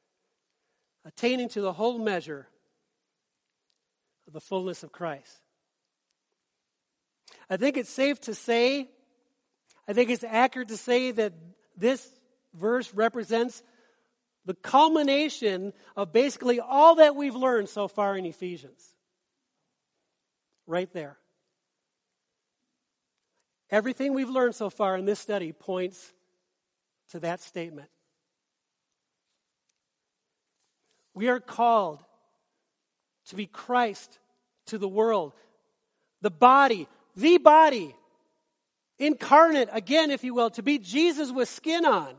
Attaining 1.05 1.49
to 1.49 1.63
the 1.63 1.73
whole 1.73 1.99
measure 1.99 2.47
of 4.29 4.35
the 4.35 4.41
fullness 4.41 4.85
of 4.85 4.93
Christ. 4.93 5.41
I 7.49 7.57
think 7.57 7.77
it's 7.77 7.91
safe 7.91 8.21
to 8.21 8.37
say, 8.37 8.89
I 9.89 9.93
think 9.93 10.09
it's 10.09 10.23
accurate 10.23 10.69
to 10.69 10.77
say 10.77 11.11
that 11.11 11.33
this 11.77 12.09
verse 12.55 12.95
represents 12.95 13.65
the 14.45 14.55
culmination 14.55 15.73
of 15.97 16.13
basically 16.13 16.61
all 16.61 16.95
that 16.95 17.17
we've 17.17 17.35
learned 17.35 17.69
so 17.69 17.89
far 17.89 18.17
in 18.17 18.25
Ephesians. 18.27 18.95
Right 20.69 20.93
there. 20.93 21.17
Everything 23.71 24.15
we've 24.15 24.31
learned 24.31 24.55
so 24.55 24.69
far 24.69 24.97
in 24.97 25.05
this 25.05 25.21
study 25.21 25.53
points 25.53 26.13
to 27.11 27.21
that 27.21 27.41
statement. 27.41 27.89
We 31.15 31.29
are 31.29 31.41
called 31.41 32.03
to 33.27 33.37
be 33.37 33.47
Christ 33.47 34.19
to 34.67 34.79
the 34.79 34.89
world. 34.89 35.33
The 36.21 36.31
body, 36.31 36.89
the 37.17 37.39
body, 37.39 37.95
incarnate, 38.99 39.69
again, 39.73 40.11
if 40.11 40.25
you 40.25 40.35
will, 40.35 40.51
to 40.51 40.63
be 40.63 40.79
Jesus 40.79 41.31
with 41.31 41.49
skin 41.49 41.85
on. 41.85 42.15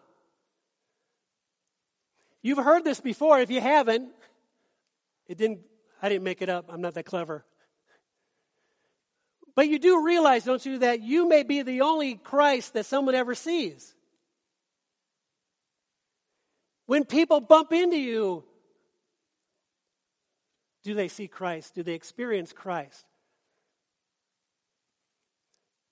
You've 2.42 2.58
heard 2.58 2.84
this 2.84 3.00
before. 3.00 3.40
If 3.40 3.52
you 3.52 3.62
haven't, 3.62 4.10
it 5.28 5.38
didn't, 5.38 5.60
I 6.02 6.10
didn't 6.10 6.24
make 6.24 6.42
it 6.42 6.50
up. 6.50 6.66
I'm 6.70 6.82
not 6.82 6.96
that 6.96 7.06
clever. 7.06 7.46
But 9.56 9.68
you 9.68 9.80
do 9.80 10.06
realize, 10.06 10.46
don't 10.46 10.66
you, 10.66 10.80
that 10.80 11.02
you 11.02 11.28
may 11.28 11.44
be 11.44 11.62
the 11.62 11.82
only 11.82 12.16
Christ 12.16 12.74
that 12.74 12.86
someone 12.86 13.16
ever 13.16 13.36
sees. 13.36 13.94
When 16.86 17.06
people 17.06 17.42
bump 17.42 17.72
into 17.72 17.98
you, 17.98 18.44
do 20.84 20.94
they 20.94 21.08
see 21.08 21.28
Christ? 21.28 21.76
Do 21.76 21.84
they 21.84 21.94
experience 21.94 22.54
Christ? 22.54 23.06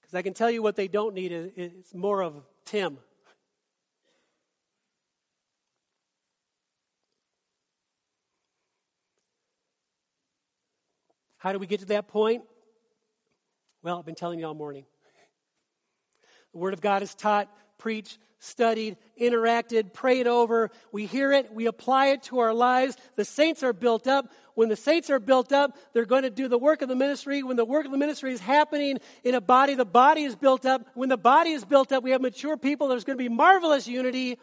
Because 0.01 0.15
I 0.15 0.21
can 0.21 0.33
tell 0.33 0.49
you 0.49 0.63
what 0.63 0.75
they 0.75 0.87
don't 0.87 1.13
need 1.13 1.31
is 1.55 1.93
more 1.93 2.23
of 2.23 2.35
Tim. 2.65 2.97
How 11.37 11.53
do 11.53 11.59
we 11.59 11.67
get 11.67 11.79
to 11.81 11.85
that 11.87 12.07
point? 12.07 12.43
Well, 13.81 13.97
I've 13.97 14.05
been 14.05 14.15
telling 14.15 14.39
you 14.39 14.45
all 14.45 14.53
morning. 14.53 14.85
The 16.51 16.57
Word 16.57 16.73
of 16.73 16.81
God 16.81 17.01
is 17.01 17.15
taught, 17.15 17.49
preached, 17.77 18.17
studied, 18.39 18.97
interacted, 19.19 19.93
prayed 19.93 20.27
over. 20.27 20.69
We 20.91 21.05
hear 21.05 21.31
it, 21.31 21.53
we 21.53 21.65
apply 21.65 22.07
it 22.07 22.23
to 22.23 22.39
our 22.39 22.53
lives. 22.53 22.97
The 23.15 23.23
saints 23.23 23.63
are 23.63 23.71
built 23.71 24.07
up. 24.07 24.31
When 24.55 24.67
the 24.67 24.75
saints 24.75 25.09
are 25.09 25.19
built 25.19 25.53
up, 25.53 25.77
they're 25.93 26.05
going 26.05 26.23
to 26.23 26.29
do 26.29 26.49
the 26.49 26.57
work 26.57 26.81
of 26.81 26.89
the 26.89 26.95
ministry. 26.95 27.41
When 27.43 27.55
the 27.55 27.63
work 27.63 27.85
of 27.85 27.91
the 27.91 27.97
ministry 27.97 28.33
is 28.33 28.41
happening 28.41 28.97
in 29.23 29.35
a 29.35 29.41
body, 29.41 29.75
the 29.75 29.85
body 29.85 30.23
is 30.23 30.35
built 30.35 30.65
up. 30.65 30.85
When 30.95 31.07
the 31.07 31.17
body 31.17 31.51
is 31.51 31.63
built 31.63 31.93
up, 31.93 32.03
we 32.03 32.11
have 32.11 32.21
mature 32.21 32.57
people. 32.57 32.89
There's 32.89 33.05
going 33.05 33.17
to 33.17 33.23
be 33.23 33.29
marvelous 33.29 33.87
unity. 33.87 34.37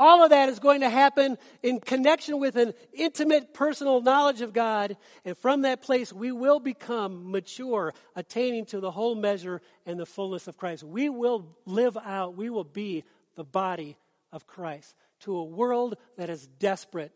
All 0.00 0.22
of 0.22 0.30
that 0.30 0.48
is 0.48 0.60
going 0.60 0.82
to 0.82 0.90
happen 0.90 1.38
in 1.62 1.80
connection 1.80 2.38
with 2.38 2.54
an 2.54 2.72
intimate 2.92 3.52
personal 3.52 4.00
knowledge 4.00 4.42
of 4.42 4.52
God. 4.52 4.96
And 5.24 5.36
from 5.36 5.62
that 5.62 5.82
place, 5.82 6.12
we 6.12 6.30
will 6.30 6.60
become 6.60 7.32
mature, 7.32 7.92
attaining 8.14 8.66
to 8.66 8.80
the 8.80 8.92
whole 8.92 9.16
measure 9.16 9.60
and 9.86 9.98
the 9.98 10.06
fullness 10.06 10.46
of 10.46 10.56
Christ. 10.56 10.84
We 10.84 11.08
will 11.08 11.56
live 11.66 11.96
out, 11.96 12.36
we 12.36 12.48
will 12.48 12.64
be 12.64 13.04
the 13.34 13.44
body 13.44 13.96
of 14.30 14.46
Christ 14.46 14.94
to 15.20 15.36
a 15.36 15.44
world 15.44 15.96
that 16.16 16.30
is 16.30 16.46
desperate 16.46 17.12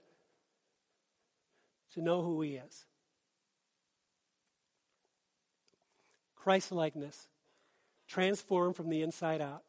to 1.94 2.00
know 2.00 2.22
who 2.22 2.40
He 2.42 2.56
is. 2.56 2.86
Christ 6.34 6.72
likeness, 6.72 7.28
transformed 8.08 8.74
from 8.74 8.88
the 8.88 9.02
inside 9.02 9.40
out. 9.40 9.62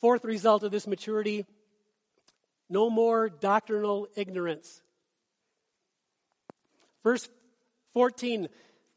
Fourth 0.00 0.24
result 0.24 0.62
of 0.62 0.70
this 0.70 0.86
maturity 0.86 1.46
no 2.70 2.90
more 2.90 3.28
doctrinal 3.28 4.08
ignorance. 4.14 4.82
Verse 7.02 7.28
14 7.94 8.48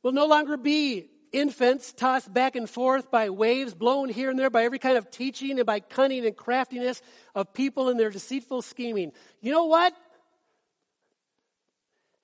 will 0.04 0.12
no 0.12 0.26
longer 0.26 0.58
be 0.58 1.10
infants 1.32 1.94
tossed 1.94 2.34
back 2.34 2.56
and 2.56 2.70
forth 2.70 3.10
by 3.10 3.30
waves, 3.30 3.74
blown 3.74 4.10
here 4.10 4.30
and 4.30 4.38
there 4.38 4.50
by 4.50 4.64
every 4.64 4.80
kind 4.80 4.98
of 4.98 5.10
teaching 5.10 5.58
and 5.58 5.66
by 5.66 5.80
cunning 5.80 6.26
and 6.26 6.36
craftiness 6.36 7.02
of 7.34 7.54
people 7.54 7.90
in 7.90 7.98
their 7.98 8.10
deceitful 8.10 8.62
scheming. 8.62 9.14
You 9.40 9.52
know 9.52 9.66
what? 9.66 9.94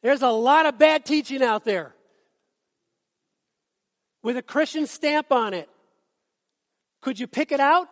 There's 0.01 0.21
a 0.21 0.29
lot 0.29 0.65
of 0.65 0.77
bad 0.77 1.05
teaching 1.05 1.41
out 1.41 1.63
there 1.63 1.95
with 4.21 4.37
a 4.37 4.41
Christian 4.41 4.87
stamp 4.87 5.31
on 5.31 5.53
it. 5.53 5.69
Could 7.01 7.19
you 7.19 7.27
pick 7.27 7.51
it 7.51 7.59
out? 7.59 7.87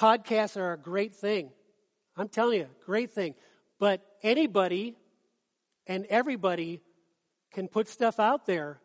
Podcasts 0.00 0.56
are 0.56 0.72
a 0.72 0.78
great 0.78 1.14
thing. 1.14 1.50
I'm 2.16 2.28
telling 2.28 2.60
you, 2.60 2.68
great 2.86 3.10
thing. 3.10 3.34
But 3.78 4.00
anybody 4.22 4.96
and 5.86 6.06
everybody 6.06 6.80
can 7.52 7.68
put 7.68 7.86
stuff 7.86 8.18
out 8.18 8.46
there. 8.46 8.80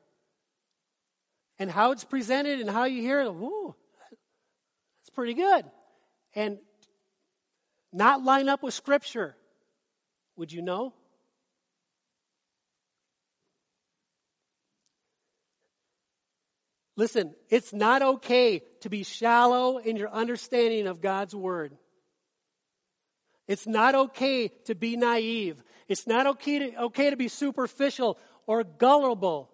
And 1.58 1.72
how 1.72 1.92
it's 1.92 2.04
presented 2.04 2.60
and 2.60 2.70
how 2.70 2.84
you 2.84 3.02
hear 3.02 3.22
it, 3.22 3.34
whoa, 3.34 3.78
that's 4.10 5.10
pretty 5.14 5.36
good. 5.36 5.64
And 6.36 6.58
not 7.94 8.22
line 8.22 8.50
up 8.50 8.62
with 8.62 8.74
Scripture. 8.74 9.38
Would 10.36 10.52
you 10.52 10.62
know? 10.62 10.94
Listen, 16.98 17.34
it's 17.50 17.72
not 17.72 18.02
okay 18.02 18.62
to 18.86 18.90
be 18.90 19.02
shallow 19.02 19.80
in 19.80 19.98
your 19.98 20.12
understanding 20.12 20.86
of 20.86 21.02
God's 21.02 21.34
Word. 21.34 21.76
It's 23.48 23.66
not 23.66 23.96
okay 23.96 24.50
to 24.66 24.76
be 24.76 24.96
naive. 24.96 25.64
It's 25.88 26.06
not 26.06 26.28
okay 26.28 26.60
to, 26.60 26.82
okay 26.84 27.10
to 27.10 27.18
be 27.18 27.28
superficial 27.28 28.20
or 28.46 28.64
gullible 28.64 29.50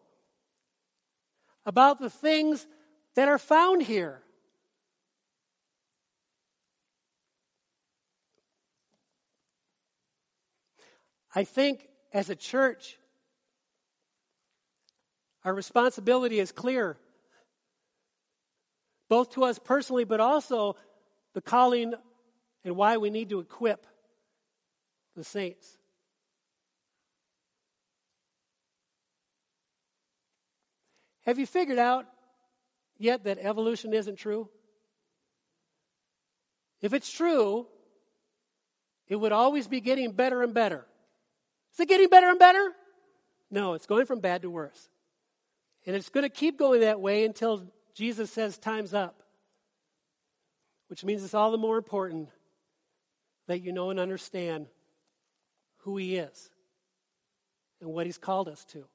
about 1.66 2.00
the 2.00 2.10
things 2.10 2.68
that 3.16 3.30
are 3.30 3.38
found 3.38 3.84
here. 3.84 4.22
I 11.34 11.46
think 11.46 11.88
as 12.12 12.30
a 12.30 12.36
church, 12.36 12.98
our 15.46 15.54
responsibility 15.54 16.42
is 16.42 16.52
clear 16.52 16.98
both 19.12 19.32
to 19.32 19.44
us 19.44 19.60
personally, 19.60 20.06
but 20.06 20.22
also 20.22 20.78
the 21.34 21.42
calling 21.42 21.94
and 22.64 22.78
why 22.78 22.96
we 22.96 23.10
need 23.10 23.28
to 23.28 23.42
equip 23.42 23.86
the 25.18 25.24
saints. 25.26 25.68
Have 31.26 31.40
you 31.40 31.46
figured 31.46 31.78
out 31.78 32.06
yet 32.98 33.26
that 33.26 33.38
evolution 33.38 33.94
isn't 33.94 34.16
true? 34.16 34.48
If 36.82 36.94
it's 36.94 37.12
true, 37.12 37.68
it 39.10 39.18
would 39.18 39.34
always 39.34 39.68
be 39.68 39.82
getting 39.82 40.14
better 40.14 40.42
and 40.42 40.54
better. 40.54 40.86
Is 41.74 41.82
it 41.82 41.90
getting 41.90 42.08
better 42.08 42.30
and 42.30 42.40
better? 42.40 42.72
No, 43.50 43.74
it's 43.74 43.88
going 43.88 44.06
from 44.06 44.22
bad 44.22 44.44
to 44.44 44.50
worse. 44.50 44.88
And 45.86 45.98
it's 45.98 46.08
going 46.08 46.24
to 46.24 46.30
keep 46.30 46.58
going 46.58 46.80
that 46.80 47.02
way 47.02 47.26
until 47.26 47.68
Jesus 47.94 48.32
says 48.32 48.58
time's 48.58 48.94
up. 48.94 49.24
Which 50.88 51.06
means 51.06 51.24
it's 51.24 51.34
all 51.34 51.52
the 51.52 51.58
more 51.58 51.78
important 51.78 52.30
that 53.48 53.60
you 53.62 53.72
know 53.72 53.90
and 53.90 54.00
understand 54.00 54.68
who 55.80 55.98
He 55.98 56.18
is 56.18 56.50
and 57.80 57.92
what 57.92 58.06
He's 58.06 58.18
called 58.18 58.50
us 58.50 58.66
to. 58.66 58.86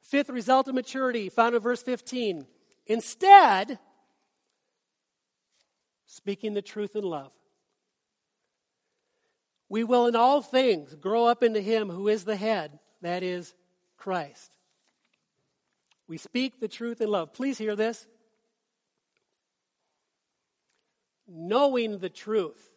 Fifth 0.00 0.30
result 0.30 0.68
of 0.68 0.74
maturity, 0.74 1.28
found 1.28 1.54
in 1.54 1.60
verse 1.60 1.82
15. 1.82 2.46
Instead, 2.86 3.78
speaking 6.06 6.54
the 6.54 6.62
truth 6.62 6.94
in 6.94 7.04
love. 7.04 7.32
We 9.68 9.84
will 9.84 10.06
in 10.06 10.14
all 10.14 10.42
things 10.42 10.94
grow 10.94 11.24
up 11.24 11.42
into 11.42 11.60
Him 11.60 11.88
who 11.88 12.08
is 12.08 12.24
the 12.24 12.36
head, 12.36 12.78
that 13.00 13.22
is, 13.22 13.54
Christ. 13.96 14.54
We 16.12 16.18
speak 16.18 16.60
the 16.60 16.68
truth 16.68 17.00
in 17.00 17.08
love. 17.08 17.32
Please 17.32 17.56
hear 17.56 17.74
this. 17.74 18.06
Knowing 21.26 22.00
the 22.00 22.10
truth, 22.10 22.70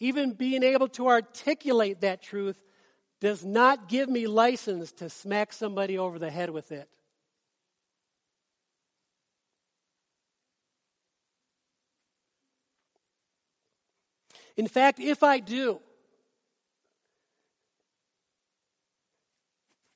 even 0.00 0.32
being 0.32 0.62
able 0.62 0.88
to 0.88 1.08
articulate 1.08 2.00
that 2.00 2.22
truth, 2.22 2.64
does 3.20 3.44
not 3.44 3.86
give 3.86 4.08
me 4.08 4.26
license 4.26 4.92
to 4.92 5.10
smack 5.10 5.52
somebody 5.52 5.98
over 5.98 6.18
the 6.18 6.30
head 6.30 6.48
with 6.48 6.72
it. 6.72 6.88
In 14.56 14.68
fact, 14.68 14.98
if 14.98 15.22
I 15.22 15.38
do, 15.38 15.80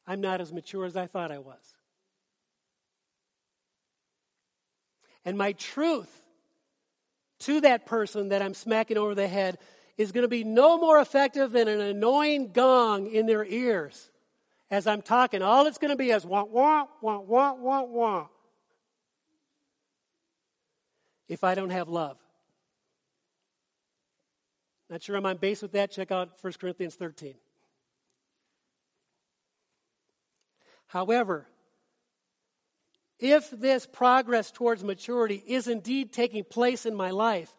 I'm 0.07 0.21
not 0.21 0.41
as 0.41 0.53
mature 0.53 0.85
as 0.85 0.97
I 0.97 1.07
thought 1.07 1.33
I 1.33 1.39
was. 1.39 1.75
And 5.25 5.37
my 5.37 5.53
truth 5.53 6.11
to 7.41 7.61
that 7.63 7.87
person 7.87 8.29
that 8.29 8.43
I'm 8.43 8.55
smacking 8.55 8.97
over 8.97 9.15
the 9.15 9.27
head 9.27 9.59
is 9.99 10.13
going 10.13 10.23
to 10.23 10.29
be 10.29 10.45
no 10.45 10.79
more 10.79 11.01
effective 11.01 11.53
than 11.53 11.69
an 11.69 11.81
annoying 11.81 12.53
gong 12.53 13.09
in 13.09 13.27
their 13.27 13.45
ears 13.45 14.11
as 14.71 14.87
I'm 14.87 15.03
talking. 15.03 15.43
All 15.43 15.67
it's 15.67 15.79
going 15.79 15.91
to 15.91 15.97
be 15.97 16.11
is 16.11 16.25
wah, 16.25 16.45
wah, 16.45 16.87
wah, 17.01 17.19
wah, 17.19 17.55
wah, 17.55 17.83
wah. 17.83 18.27
If 21.29 21.43
I 21.43 21.55
don't 21.55 21.71
have 21.71 21.89
love. 21.89 22.19
Not 24.89 25.03
sure 25.03 25.17
I'm 25.17 25.27
on 25.27 25.39
base 25.39 25.63
with 25.63 25.73
that? 25.73 25.91
Check 25.91 26.13
out 26.13 26.31
1 26.41 26.53
Corinthians 26.61 26.95
13. 26.95 27.35
However, 30.87 31.47
if 33.19 33.51
this 33.51 33.87
progress 33.87 34.51
towards 34.51 34.85
maturity 34.85 35.43
is 35.47 35.69
indeed 35.69 36.13
taking 36.13 36.45
place 36.45 36.87
in 36.87 36.95
my 36.95 37.11
life, 37.11 37.53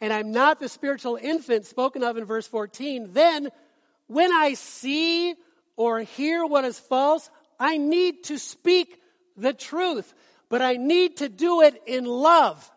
and 0.00 0.12
I'm 0.12 0.32
not 0.32 0.60
the 0.60 0.68
spiritual 0.68 1.18
infant 1.20 1.66
spoken 1.66 2.02
of 2.02 2.16
in 2.16 2.24
verse 2.24 2.46
14, 2.46 3.12
then 3.12 3.48
when 4.06 4.32
I 4.32 4.54
see 4.54 5.34
or 5.76 6.00
hear 6.00 6.44
what 6.44 6.64
is 6.64 6.78
false, 6.78 7.30
I 7.58 7.78
need 7.78 8.24
to 8.24 8.38
speak 8.38 9.00
the 9.36 9.52
truth, 9.52 10.12
but 10.48 10.62
I 10.62 10.74
need 10.74 11.18
to 11.18 11.28
do 11.28 11.62
it 11.62 11.80
in 11.86 12.04
love. 12.04 12.70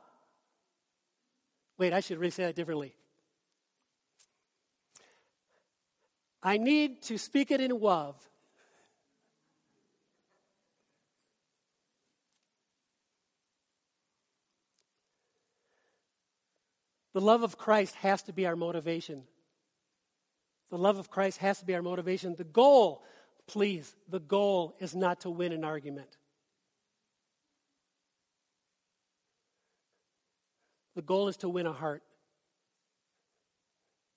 Wait, 1.78 1.94
I 1.94 2.02
should 2.02 2.18
really 2.18 2.32
say 2.32 2.46
that 2.46 2.56
differently. 2.56 2.94
I 6.42 6.58
need 6.58 7.04
to 7.04 7.18
speak 7.18 7.52
it 7.52 7.62
in 7.62 7.72
love. 7.80 8.16
The 17.14 17.22
love 17.22 17.44
of 17.44 17.58
Christ 17.58 17.96
has 17.96 18.24
to 18.24 18.34
be 18.34 18.46
our 18.46 18.56
motivation. 18.56 19.24
The 20.70 20.78
love 20.78 20.98
of 20.98 21.10
Christ 21.10 21.38
has 21.40 21.60
to 21.60 21.66
be 21.66 21.76
our 21.76 21.82
motivation. 21.82 22.36
The 22.36 22.44
goal, 22.44 23.04
please, 23.48 23.96
the 24.10 24.20
goal 24.20 24.76
is 24.80 24.96
not 24.96 25.22
to 25.22 25.30
win 25.30 25.52
an 25.52 25.64
argument. 25.64 26.18
The 30.96 31.02
goal 31.02 31.28
is 31.28 31.38
to 31.38 31.50
win 31.50 31.66
a 31.66 31.74
heart, 31.74 32.04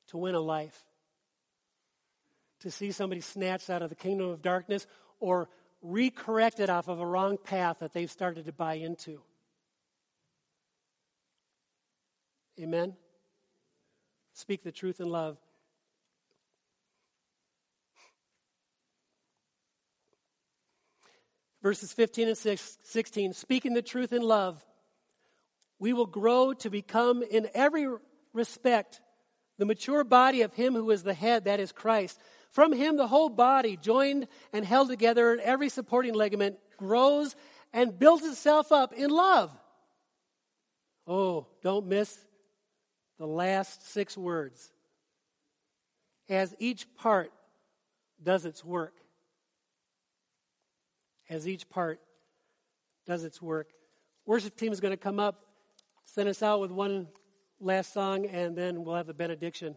to 0.08 0.18
win 0.18 0.34
a 0.34 0.40
life 0.40 0.82
to 2.60 2.70
see 2.70 2.90
somebody 2.90 3.20
snatched 3.20 3.70
out 3.70 3.82
of 3.82 3.90
the 3.90 3.94
kingdom 3.94 4.28
of 4.28 4.42
darkness 4.42 4.86
or 5.20 5.48
recorrected 5.84 6.68
off 6.68 6.88
of 6.88 7.00
a 7.00 7.06
wrong 7.06 7.38
path 7.38 7.78
that 7.80 7.92
they've 7.92 8.10
started 8.10 8.46
to 8.46 8.52
buy 8.52 8.74
into. 8.74 9.20
Amen? 12.60 12.94
Speak 14.32 14.62
the 14.62 14.72
truth 14.72 15.00
in 15.00 15.08
love. 15.08 15.36
Verses 21.62 21.92
15 21.92 22.28
and 22.28 22.36
16 22.36 23.32
speaking 23.32 23.74
the 23.74 23.82
truth 23.82 24.12
in 24.12 24.22
love, 24.22 24.64
we 25.78 25.92
will 25.92 26.06
grow 26.06 26.52
to 26.54 26.70
become, 26.70 27.22
in 27.22 27.48
every 27.54 27.88
respect, 28.32 29.00
the 29.58 29.66
mature 29.66 30.04
body 30.04 30.42
of 30.42 30.54
Him 30.54 30.74
who 30.74 30.90
is 30.90 31.02
the 31.02 31.14
head, 31.14 31.44
that 31.44 31.60
is 31.60 31.72
Christ. 31.72 32.20
From 32.56 32.72
him, 32.72 32.96
the 32.96 33.06
whole 33.06 33.28
body, 33.28 33.76
joined 33.76 34.28
and 34.50 34.64
held 34.64 34.88
together 34.88 35.30
in 35.34 35.40
every 35.40 35.68
supporting 35.68 36.14
ligament, 36.14 36.56
grows 36.78 37.36
and 37.70 37.98
builds 37.98 38.24
itself 38.24 38.72
up 38.72 38.94
in 38.94 39.10
love. 39.10 39.50
Oh, 41.06 41.48
don't 41.62 41.86
miss 41.86 42.18
the 43.18 43.26
last 43.26 43.90
six 43.90 44.16
words. 44.16 44.70
As 46.28 46.54
each 46.58 46.86
part 46.96 47.32
does 48.22 48.44
its 48.44 48.64
work. 48.64 48.94
As 51.28 51.46
each 51.48 51.68
part 51.68 52.00
does 53.06 53.24
its 53.24 53.40
work. 53.40 53.68
Worship 54.26 54.56
team 54.56 54.72
is 54.72 54.80
going 54.80 54.92
to 54.92 54.96
come 54.96 55.20
up, 55.20 55.40
send 56.04 56.28
us 56.28 56.42
out 56.42 56.60
with 56.60 56.72
one 56.72 57.06
last 57.60 57.92
song, 57.92 58.26
and 58.26 58.56
then 58.56 58.84
we'll 58.84 58.96
have 58.96 59.06
the 59.06 59.14
benediction. 59.14 59.76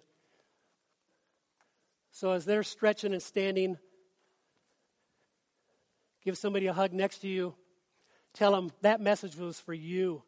So 2.11 2.31
as 2.31 2.45
they're 2.45 2.63
stretching 2.63 3.13
and 3.13 3.21
standing, 3.21 3.77
give 6.23 6.37
somebody 6.37 6.67
a 6.67 6.73
hug 6.73 6.93
next 6.93 7.19
to 7.19 7.27
you. 7.27 7.53
Tell 8.33 8.51
them 8.51 8.71
that 8.81 8.99
message 8.99 9.35
was 9.35 9.59
for 9.59 9.73
you. 9.73 10.23